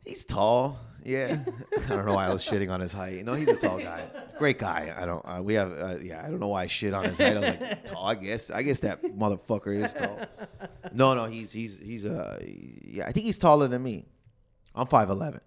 [0.06, 1.36] He's tall, yeah.
[1.86, 3.24] I don't know why I was shitting on his height.
[3.24, 4.06] No, he's a tall guy,
[4.38, 4.94] great guy.
[4.96, 5.22] I don't.
[5.26, 6.24] Uh, we have, uh, yeah.
[6.24, 7.36] I don't know why I shit on his height.
[7.36, 8.06] I was like, tall.
[8.06, 8.48] I guess.
[8.50, 10.18] I guess that motherfucker is tall.
[10.94, 13.04] No, no, he's he's he's uh yeah.
[13.06, 14.06] I think he's taller than me.
[14.74, 15.40] I'm five eleven.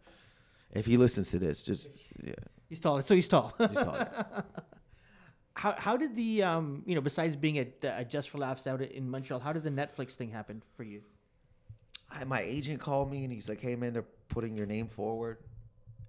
[0.72, 1.90] If he listens to this, just
[2.24, 2.34] yeah,
[2.68, 3.02] He's tall.
[3.02, 3.54] So he's tall.
[3.58, 3.98] he's tall.
[5.56, 8.82] how how did the um you know besides being at, uh, Just for Laughs out
[8.82, 11.02] in Montreal, how did the Netflix thing happen for you?
[12.16, 15.38] I, my agent called me and he's like, "Hey man, they're putting your name forward."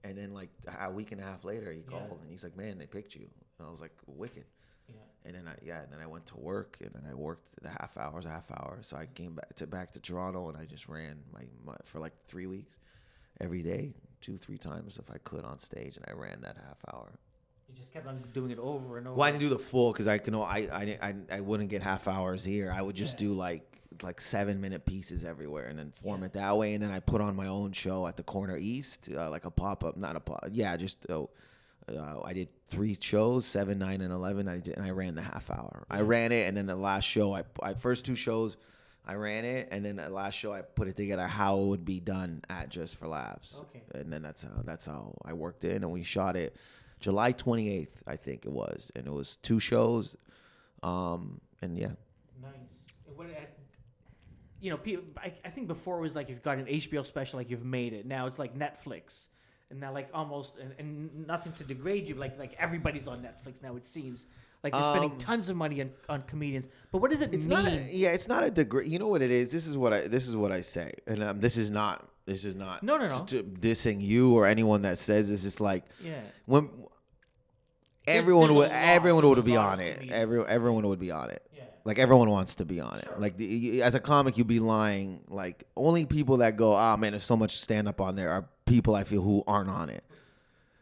[0.05, 0.49] And then like
[0.81, 1.85] a week and a half later, he Yeah.
[1.91, 3.27] called and he's like, "Man, they picked you."
[3.59, 4.45] And I was like, "Wicked."
[4.89, 4.95] Yeah.
[5.25, 7.69] And then I yeah, and then I went to work and then I worked the
[7.69, 8.79] half hours, a half hour.
[8.83, 11.99] So I came back to back to Toronto and I just ran my, my for
[11.99, 12.79] like three weeks,
[13.41, 16.79] every day, two three times if I could on stage, and I ran that half
[16.95, 17.11] hour.
[17.69, 19.17] You just kept on doing it over and over.
[19.17, 20.35] Well, I didn't do the full because I can.
[20.35, 20.41] I,
[20.73, 22.73] I I I wouldn't get half hours here.
[22.75, 23.63] I would just do like
[24.03, 26.27] like seven minute pieces everywhere and then form Yeah.
[26.27, 26.75] it that way.
[26.75, 29.51] And then I put on my own show at the Corner East, uh, like a
[29.51, 30.47] pop up, not a pop.
[30.53, 31.25] Yeah, just uh,
[31.89, 34.49] uh, I did three shows, seven, nine, and eleven.
[34.49, 35.85] I did, and I ran the half hour.
[35.91, 38.57] I ran it, and then the last show, I, I first two shows.
[39.11, 41.85] I ran it, and then the last show I put it together how it would
[41.85, 43.61] be done at Just for Laughs.
[43.61, 43.83] Okay.
[43.93, 46.55] And then that's how that's how I worked it, and we shot it
[47.01, 50.17] July 28th, I think it was, and it was two shows.
[50.85, 51.89] Um, and yeah,
[52.41, 52.53] Nice.
[53.17, 53.27] What,
[54.61, 55.05] you know, people.
[55.17, 57.95] I, I think before it was like you've got an HBO special, like you've made
[57.95, 58.07] it.
[58.07, 59.27] Now it's like Netflix,
[59.71, 63.63] and now like almost and, and nothing to degrade you, like like everybody's on Netflix
[63.63, 63.77] now.
[63.77, 64.27] It seems
[64.63, 66.69] like they're spending Um, tons of money on, on comedians.
[66.93, 67.63] But what does it It's mean?
[67.65, 67.73] not.
[67.73, 68.87] A, yeah, it's not a degree.
[68.89, 69.51] You know what it is.
[69.53, 70.09] This is what I.
[70.09, 72.07] This is what I say, and um, this is not.
[72.27, 72.83] This is not.
[72.83, 73.25] No, no, no.
[73.25, 75.45] t- dissing you or anyone that says this.
[75.45, 76.21] It's like yeah.
[76.47, 76.69] when
[78.07, 78.69] everyone there's a would.
[78.69, 79.95] lot- Everyone there's would be lot on of it.
[79.95, 80.21] comedians.
[80.23, 81.43] Every everyone would be on it.
[81.85, 83.09] Like everyone wants to be on it.
[83.19, 85.21] Like the, as a comic, you'd be lying.
[85.29, 88.45] Like only people that go, "Ah, man, there's so much stand up on there," are
[88.67, 90.05] people I feel who aren't on it.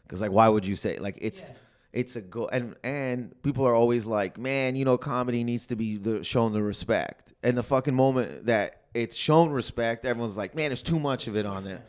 [0.02, 1.54] Because like, why would you say like it's Yeah.
[1.92, 5.76] it's a go and and people are always like, man, you know, comedy needs to
[5.76, 7.32] be the, shown the respect.
[7.42, 11.36] And the fucking moment that it's shown respect, everyone's like, man, there's too much of
[11.36, 11.82] it on there.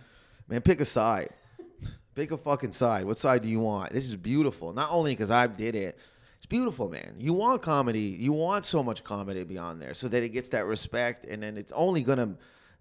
[0.47, 1.29] Man, pick a side.
[2.13, 3.05] Pick a fucking side.
[3.05, 3.91] What side do you want?
[3.93, 4.73] This is beautiful.
[4.73, 5.97] Not only because I did it,
[6.49, 7.15] beautiful, man.
[7.19, 8.17] You want comedy.
[8.19, 11.25] You want so much comedy to be on there so that it gets that respect,
[11.25, 12.35] and then it's only gonna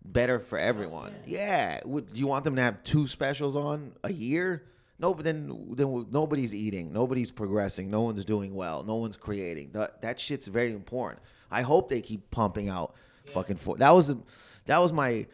[0.05, 1.14] better for everyone.
[1.27, 1.81] Yeah.
[1.85, 4.64] Would do you want them to have two specials on a year?
[4.99, 9.71] No, but then then nobody's eating, nobody's progressing, no one's doing well, no one's creating.
[9.73, 11.23] That that shit's very important.
[11.51, 12.95] I hope they keep pumping out
[13.27, 13.77] fucking four.
[13.77, 14.19] That was the,
[14.66, 15.27] that was my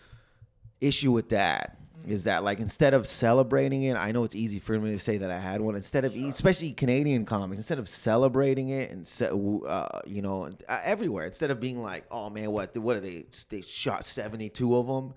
[0.81, 4.79] issue with that is that like instead of celebrating it, I know it's easy for
[4.79, 5.75] me to say that I had one.
[5.75, 10.81] Instead of especially Canadian comics, instead of celebrating it and se- uh, you know uh,
[10.85, 13.27] everywhere, instead of being like, oh man, what what are they?
[13.49, 15.15] They shot seventy two of them.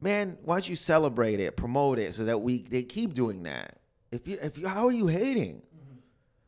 [0.00, 3.78] Man, why don't you celebrate it, promote it, so that we they keep doing that?
[4.12, 5.62] If you if you how are you hating?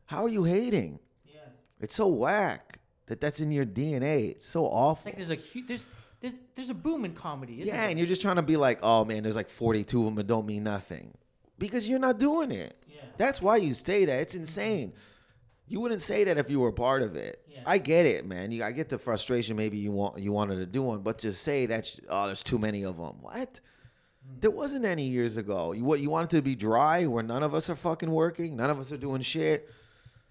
[0.05, 0.99] How are you hating?
[1.25, 1.39] Yeah.
[1.79, 4.31] It's so whack that that's in your DNA.
[4.31, 5.09] It's so awful.
[5.09, 5.87] Like there's a hu- there's
[6.21, 7.61] there's there's a boom in comedy.
[7.61, 7.89] Isn't Yeah, there?
[7.89, 10.27] and you're just trying to be like, oh man, there's like 42 of them that
[10.27, 11.13] don't mean nothing.
[11.57, 12.75] Because you're not doing it.
[12.87, 13.01] Yeah.
[13.17, 14.19] That's why you say that.
[14.19, 14.93] It's insane.
[15.67, 17.41] You wouldn't say that if you were a part of it.
[17.47, 17.61] Yeah.
[17.65, 18.51] I get it, man.
[18.51, 19.55] You, I get the frustration.
[19.55, 22.57] Maybe you want you wanted to do one, but just say that oh, there's too
[22.57, 23.17] many of them.
[23.21, 23.59] What?
[24.27, 24.39] Hmm.
[24.39, 25.71] There wasn't any years ago.
[25.71, 25.99] You what?
[25.99, 28.79] You want it to be dry, where none of us are fucking working, none of
[28.79, 29.69] us are doing shit.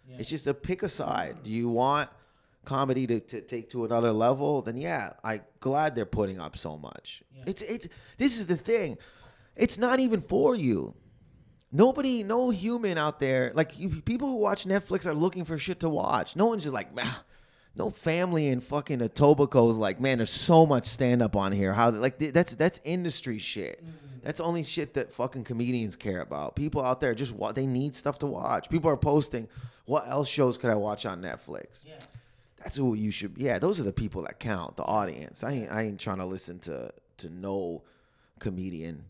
[0.09, 0.17] Yeah.
[0.19, 1.43] It's just a pick a side.
[1.45, 2.11] Do you want
[2.65, 4.63] comedy to, to take to another level?
[4.63, 7.23] Then yeah, I glad they're putting up so much.
[7.35, 7.45] Yeah.
[7.47, 7.89] It's it's
[8.19, 8.99] this is the thing.
[9.57, 10.95] It's not even for you.
[11.73, 15.81] Nobody, no human out there, like you, people who watch Netflix are looking for shit
[15.81, 16.35] to watch.
[16.35, 17.07] No one's just like, "Man,
[17.77, 21.73] no family in fucking Etobicoke's like, man, there's so much stand up on here.
[21.73, 23.85] How like that's that's industry shit.
[23.85, 24.19] Mm-hmm.
[24.23, 26.57] That's only shit that fucking comedians care about.
[26.57, 28.69] People out there just wa- they need stuff to watch.
[28.69, 29.49] People are posting,
[29.87, 31.87] what else shows could I watch on Netflix?
[31.87, 31.95] Yeah.
[32.61, 33.37] That's who you should.
[33.37, 34.77] Yeah, those are the people that count.
[34.77, 35.43] The audience.
[35.43, 35.73] I ain't.
[35.73, 37.83] I ain't trying to listen to to no
[38.39, 39.05] comedian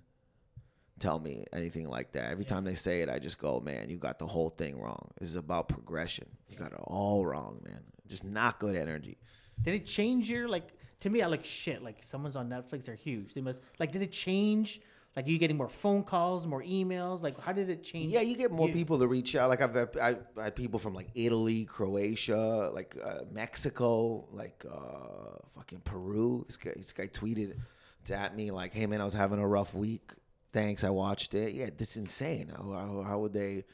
[1.00, 2.30] tell me anything like that.
[2.30, 5.10] Every time they say it, I just go, man, you got the whole thing wrong.
[5.18, 6.26] This is about progression.
[6.48, 7.80] You got it all wrong, man.
[8.06, 9.16] Just not good energy.
[9.62, 10.68] Did it change your like?
[11.00, 11.82] To me, I like shit.
[11.82, 13.34] Like someone's on Netflix, they're huge.
[13.34, 13.90] They must like.
[13.90, 14.80] Did it change?
[15.16, 17.20] Like, are you getting more phone calls, more emails?
[17.20, 18.12] Like, how did it change?
[18.12, 19.50] Yeah, you get more people to reach out.
[19.50, 24.64] Like I've had, I, I had people from like Italy, Croatia, like uh, Mexico, like
[24.70, 26.44] uh, fucking Peru.
[26.46, 27.56] This guy, this guy tweeted
[28.04, 30.12] to at me like, "Hey man, I was having a rough week.
[30.52, 31.54] Thanks, I watched it.
[31.54, 32.50] Yeah, this is insane.
[32.56, 33.64] How, how, how would they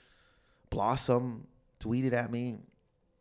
[0.70, 1.47] blossom?
[1.80, 2.57] Tweeted at me.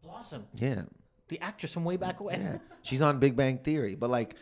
[0.02, 0.84] Blossom, Yeah,
[1.28, 2.40] the actress from way back when.
[2.42, 2.58] yeah.
[2.84, 4.36] She's on Big Bang Theory, but like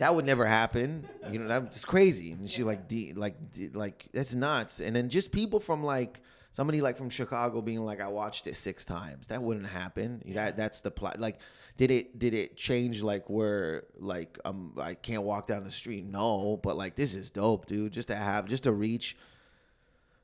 [0.00, 1.06] that would never happen.
[1.30, 2.32] You know, that's crazy.
[2.32, 4.80] And she like de- like de- like that's nuts.
[4.80, 6.22] And then just people from like
[6.52, 9.26] somebody like from Chicago being like, I watched it six times.
[9.26, 10.22] That wouldn't happen.
[10.28, 11.20] That that's the plot.
[11.20, 11.38] Like,
[11.76, 16.06] did it did it change like where like um I can't walk down the street?
[16.06, 17.92] No, but like this is dope, dude.
[17.92, 19.18] Just to have just to reach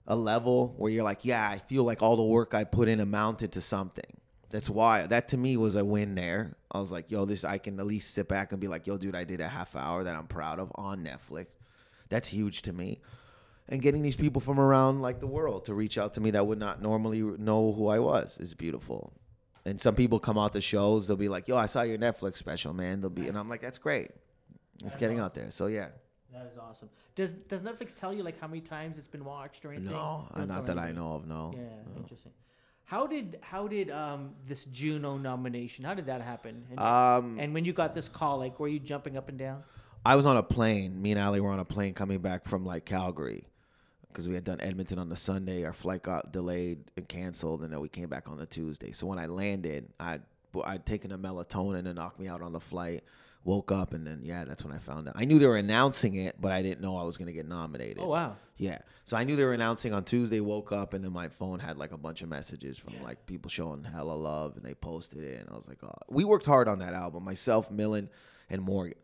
[0.07, 2.99] a level where you're like, yeah, I feel like all the work I put in
[2.99, 4.21] amounted to something.
[4.51, 6.57] That's why that to me was a win there.
[6.71, 8.97] I was like, yo, this I can at least sit back and be like, yo,
[8.97, 11.57] dude, I did a half hour that I'm proud of on Netflix.
[12.09, 13.01] That's huge to me.
[13.69, 16.47] And getting these people from around like the world to reach out to me that
[16.47, 19.13] would not normally know who I was is beautiful.
[19.65, 22.37] And some people come out to shows, they'll be like, yo, I saw your Netflix
[22.37, 23.01] special, man.
[23.01, 24.11] They'll be and I'm like, that's great.
[24.85, 25.51] It's getting out there.
[25.51, 25.89] So yeah.
[26.33, 26.91] That is awesome.
[27.17, 29.91] Does Does Netflix tell you like how many times it's been watched or anything?
[29.91, 31.53] No, not that I know of, no.
[31.57, 32.33] Yeah, interesting.
[32.87, 35.85] How did how did um this Juno nomination?
[35.85, 36.65] How did that happen?
[36.71, 39.65] And, Um and when you got this call, like, were you jumping up and down?
[40.05, 41.03] I was on a plane.
[41.03, 43.45] Me and Ali were on a plane coming back from like Calgary
[44.07, 45.65] because we had done Edmonton on the Sunday.
[45.65, 48.93] Our flight got delayed and canceled, and then we came back on the Tuesday.
[48.93, 50.23] So when I landed, I'd
[50.65, 53.03] I'd taken a melatonin to knock me out on the flight.
[53.47, 55.15] Woke up and then yeah, that's when I found out.
[55.17, 57.99] I knew they were announcing it, but I didn't know I was gonna get nominated.
[58.01, 58.37] Oh wow.
[58.57, 58.79] Yeah.
[59.05, 61.79] So I knew they were announcing on Tuesday, woke up, and then my phone had
[61.79, 63.05] like a bunch of messages from Yeah.
[63.05, 65.39] like people showing hella love and they posted it.
[65.41, 67.23] And I was like, oh, we worked hard on that album.
[67.23, 68.11] Myself, Millen,
[68.51, 68.99] and Morgan.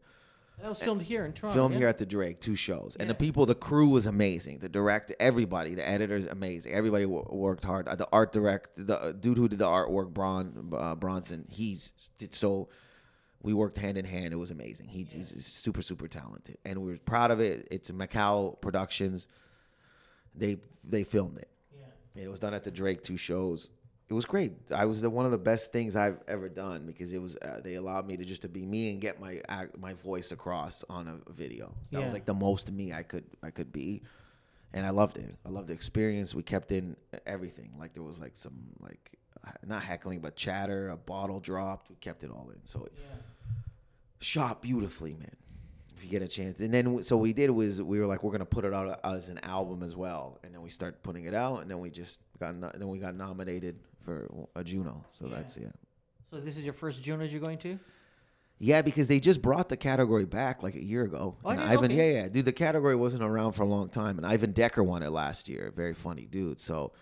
[0.61, 1.55] That was filmed here in Toronto.
[1.55, 1.79] filmed yeah?
[1.81, 4.59] here at the Drake, two shows, and the people, the crew was amazing.
[4.59, 6.73] The director, everybody, the editors, amazing.
[6.73, 7.89] Everybody w- worked hard.
[7.89, 11.93] Uh, The art director, the uh, dude who did the artwork, Bron uh, Bronson, he's
[12.19, 12.69] did so.
[13.43, 14.33] We worked hand in hand.
[14.33, 14.87] It was amazing.
[14.89, 17.67] He, He's super, super talented, and we were proud of it.
[17.71, 19.27] It's Macau Productions.
[20.35, 21.49] They they filmed it.
[21.77, 21.85] Yeah.
[22.15, 23.69] And it was done at the Drake two shows.
[24.09, 24.53] It was great.
[24.75, 27.61] I was the, one of the best things I've ever done because it was uh,
[27.65, 29.41] they allowed me to just to be me and get my
[29.79, 31.73] my voice across on a video.
[31.91, 32.05] That Yeah.
[32.05, 34.03] was like the most me I could I could be,
[34.73, 35.35] and I loved it.
[35.47, 36.35] I loved the experience.
[36.35, 37.73] We kept in everything.
[37.79, 39.19] Like there was like some like
[39.67, 40.91] not heckling but chatter.
[40.91, 41.89] A bottle dropped.
[41.91, 42.61] We kept it all in.
[42.65, 43.17] So Yeah.
[44.23, 45.37] Shot beautifully, man.
[45.97, 48.33] If you get a chance, and then so we did was we were like we're
[48.33, 51.35] gonna put it out as an album as well, and then we start putting it
[51.35, 55.05] out, and then we just got no, then we got nominated for a Juno.
[55.13, 55.37] So Yeah.
[55.37, 55.69] that's yeah,
[56.31, 57.79] So this is your first Junos you're going to?
[58.59, 61.37] yeah, because they just brought the category back like a year ago.
[61.45, 64.27] Oh, and Ivan, yeah, yeah, dude, the category wasn't around for a long time, and
[64.27, 65.73] Ivan Decker won it last year.
[65.75, 66.61] Very funny dude.
[66.61, 66.93] So.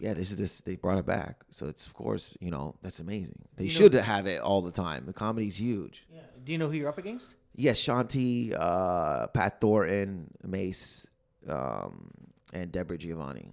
[0.00, 0.60] Yeah, this is this.
[0.62, 3.42] They brought it back, so it's of course you know that's amazing.
[3.56, 5.04] They You know- should have it all the time.
[5.06, 6.06] The comedy's huge.
[6.12, 6.20] Yeah.
[6.42, 7.34] Do you know who you're up against?
[7.54, 11.06] Yes, Shanti, uh, Pat Thornton, Mace,
[11.48, 12.10] um,
[12.54, 13.52] and Debra DiGiovanni.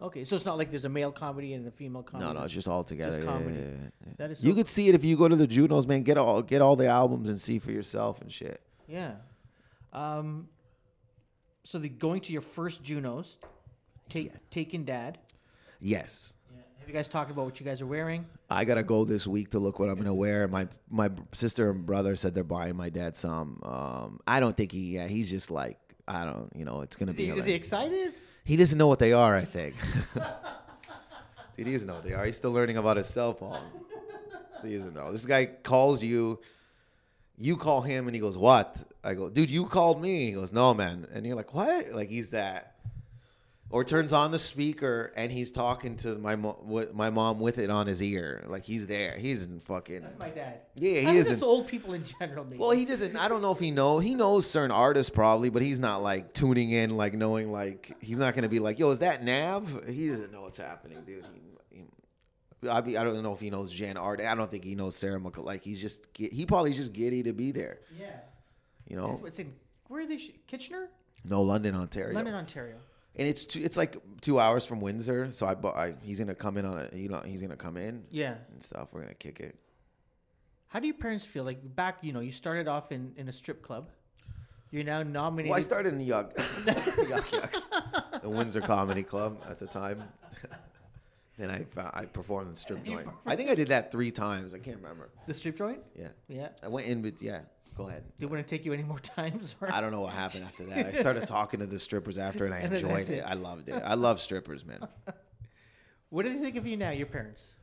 [0.00, 2.32] Okay, so it's not like there's a male comedy and a female comedy.
[2.32, 3.18] No, no, it's just all together.
[3.20, 3.54] Yeah, comedy.
[3.54, 3.76] yeah, yeah,
[4.06, 4.12] yeah.
[4.16, 6.02] That is You so- could see it if you go to the Junos, man.
[6.02, 8.60] Get all get all the albums and see for yourself and shit.
[8.88, 9.16] Yeah.
[9.92, 10.48] Um.
[11.64, 13.38] So the going to your first Junos,
[14.08, 15.18] take taking dad.
[15.84, 16.60] Yes, Yeah.
[16.78, 18.24] Have you guys talked about what you guys are wearing?
[18.48, 20.46] I gotta go this week to look what I'm gonna wear.
[20.48, 23.60] My my sister and brother said they're buying my dad some.
[23.64, 24.94] Um, I don't think he.
[24.94, 26.50] Yeah, he's just like I don't.
[26.54, 27.24] You know, it's gonna Is be.
[27.24, 28.14] he, like, is he excited?
[28.44, 29.74] He doesn't know what they are, I think.
[31.56, 32.24] Dude, he doesn't know what they are.
[32.24, 33.60] He's still learning about his cell phone.
[34.60, 35.10] So he doesn't know.
[35.12, 36.38] This guy calls you,
[37.38, 38.82] you call him, and he goes, What?
[39.04, 40.26] I go, Dude, you called me.
[40.26, 41.06] He goes, No, man.
[41.12, 41.92] And you're like, What?
[41.92, 42.71] Like he's that.
[43.72, 47.56] Or turns on the speaker and he's talking to my mo- with my mom with
[47.56, 49.16] it on his ear, like he's there.
[49.16, 50.02] He's isn't fucking.
[50.02, 50.60] That's my dad.
[50.76, 51.32] Yeah, I he think isn't.
[51.32, 52.44] That's old people in general.
[52.44, 52.58] Maybe.
[52.58, 53.16] Well, he doesn't.
[53.16, 54.04] I don't know if he knows.
[54.04, 58.18] He knows certain artists probably, but he's not like tuning in, like knowing, like he's
[58.18, 61.24] not gonna be like, "Yo, is that Nav?" He doesn't know what's happening, dude.
[61.70, 61.78] He,
[62.60, 62.98] he, I be.
[62.98, 64.26] I don't know if he knows Jann Arden.
[64.26, 66.08] I don't think he knows Sarah McC Like he's just.
[66.14, 67.80] He probably just giddy to be there.
[67.98, 68.16] yeah.
[68.86, 69.22] You know.
[69.24, 69.54] it's in
[69.88, 70.18] where are they?
[70.18, 70.90] Sh- Kitchener,
[71.24, 72.14] No, London, Ontario.
[72.14, 72.76] London, Ontario.
[73.16, 75.30] And it's two, it's like two hours from Windsor.
[75.32, 76.96] So I, I he's gonna come in on a.
[76.96, 78.34] You know, he's gonna come in Yeah.
[78.52, 78.88] and stuff.
[78.92, 79.56] We're gonna kick it.
[80.68, 81.44] How do your parents feel?
[81.44, 83.90] Like back, you know, you started off in, in a strip club.
[84.70, 85.50] You're now nominated.
[85.50, 86.32] Well, I started in Yuck,
[87.10, 87.68] Yuk Yuk's,
[88.22, 90.02] the Windsor Comedy Club at the time.
[91.38, 93.06] then I fou- I performed in the strip joint.
[93.26, 94.54] I think I did that three times.
[94.54, 95.10] I can't remember.
[95.26, 95.80] the strip joint.
[95.94, 96.48] Yeah, Yeah.
[96.62, 97.40] I went in, but yeah,
[97.76, 98.04] go ahead.
[98.18, 99.56] They wouldn't take you any more times.
[99.60, 99.72] Or?
[99.72, 100.86] I don't know what happened after that.
[100.86, 103.18] I started talking to the strippers after, and I And enjoyed it.
[103.18, 103.24] it.
[103.26, 103.82] I loved it.
[103.84, 104.86] I love strippers, man.
[106.10, 106.90] What do they think of you now?
[106.90, 107.56] Your parents?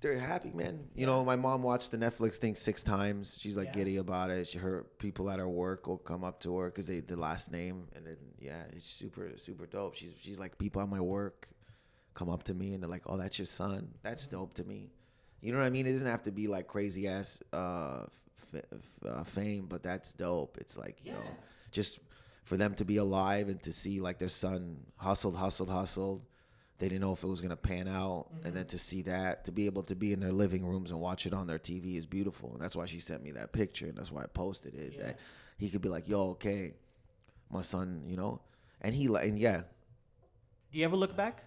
[0.00, 0.88] They're happy, man.
[0.94, 3.36] You know, my mom watched the Netflix thing six times.
[3.38, 3.72] She's like Yeah.
[3.74, 4.48] giddy about it.
[4.48, 7.52] She, her people at her work will come up to her because they the last
[7.52, 9.94] name, and then yeah, it's super super dope.
[9.94, 11.48] She's she's like people at my work
[12.14, 13.90] come up to me and they're like, "Oh, that's your son.
[14.02, 14.90] That's dope to me."
[15.42, 15.86] You know what I mean?
[15.86, 18.06] It doesn't have to be like crazy ass uh,
[19.06, 20.58] uh, fame, but that's dope.
[20.60, 21.36] It's like you know,
[21.70, 22.00] just
[22.44, 26.22] for them to be alive and to see like their son hustled, hustled, hustled.
[26.78, 29.52] They didn't know if it was gonna pan out, and then to see that, to
[29.52, 32.06] be able to be in their living rooms and watch it on their TV is
[32.06, 32.52] beautiful.
[32.54, 34.80] And that's why she sent me that picture, and that's why I posted it.
[34.80, 35.02] Is Yeah.
[35.04, 35.18] that
[35.58, 36.74] he could be like, "Yo, okay,
[37.50, 38.40] my son," you know,
[38.80, 39.62] and he like, and yeah,
[40.72, 41.44] Do you ever look back?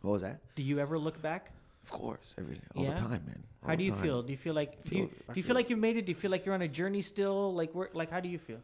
[0.00, 0.40] what was that?
[0.56, 1.52] Do you ever look back?
[1.86, 2.94] Of course, every all Yeah?
[2.94, 3.42] the time, man.
[3.62, 4.02] all How do you time.
[4.02, 4.22] feel?
[4.22, 6.04] Do you feel like do you, do you feel feel- like you made it?
[6.06, 7.54] Do you feel like you're on a journey still?
[7.54, 7.90] Like where?
[7.92, 8.60] Like how do you feel?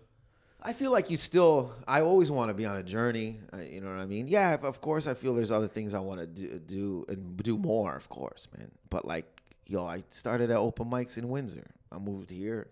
[0.65, 1.73] I feel like you still.
[1.87, 3.41] I always want to be on a journey.
[3.53, 4.27] uh, You know what I mean?
[4.29, 5.07] Yeah, of- of course.
[5.07, 7.95] I feel there's other things I want to do, do and do more.
[7.97, 8.71] Of course, man.
[8.91, 9.27] But like,
[9.67, 11.69] yo, I started at open mics in Windsor.
[11.93, 12.69] I moved here.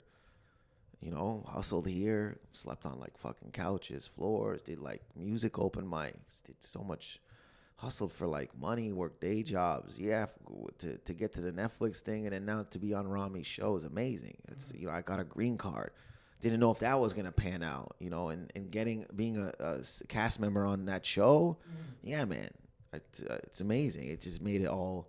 [1.00, 6.42] You know, hustled here, slept on like fucking couches, floors, did like music open mics,
[6.44, 7.18] did so much,
[7.80, 9.98] hustled for like money, worked day jobs.
[9.98, 10.26] Yeah,
[10.78, 13.76] to to get to the Netflix thing, and then now to be on Ramy's show
[13.76, 14.36] is amazing.
[14.48, 14.82] It's mm-hmm.
[14.82, 15.92] you know, I got a green card
[16.40, 19.82] didn't know if that was gonna pan out, you know, and, and getting being a
[20.08, 21.82] cast member on that show, mm-hmm.
[22.02, 22.50] yeah, man,
[22.92, 24.04] it, uh, it's amazing.
[24.08, 25.08] It just made it all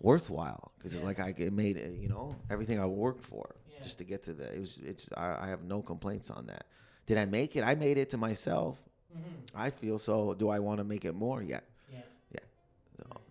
[0.00, 3.82] worthwhile because it's like I it made it, you know everything I worked for Yeah.
[3.82, 4.52] just to get to the.
[4.52, 6.66] It was it's I, I have no complaints on that.
[7.06, 7.62] Did I make it?
[7.64, 8.80] I made it to myself.
[9.14, 9.58] Mm-hmm.
[9.60, 10.34] I feel so.
[10.34, 11.42] Do I want to make it more?
[11.42, 11.60] Yeah, Yeah.
[11.60, 11.69] yeah.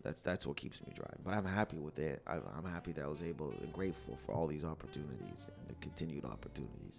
[0.04, 1.20] That's that's what keeps me driving.
[1.24, 2.22] But I'm happy with it.
[2.26, 5.76] I, I'm happy that I was able and grateful for all these opportunities and the
[5.82, 6.98] continued opportunities.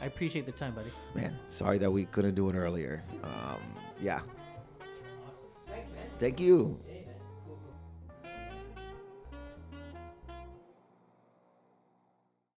[0.00, 0.90] I appreciate the time, buddy.
[1.14, 3.02] Man, sorry that we couldn't do it earlier.
[3.24, 3.60] Um,
[4.00, 4.16] yeah.
[4.16, 5.46] Awesome.
[5.66, 6.06] Thanks, man.
[6.18, 6.78] Thank you.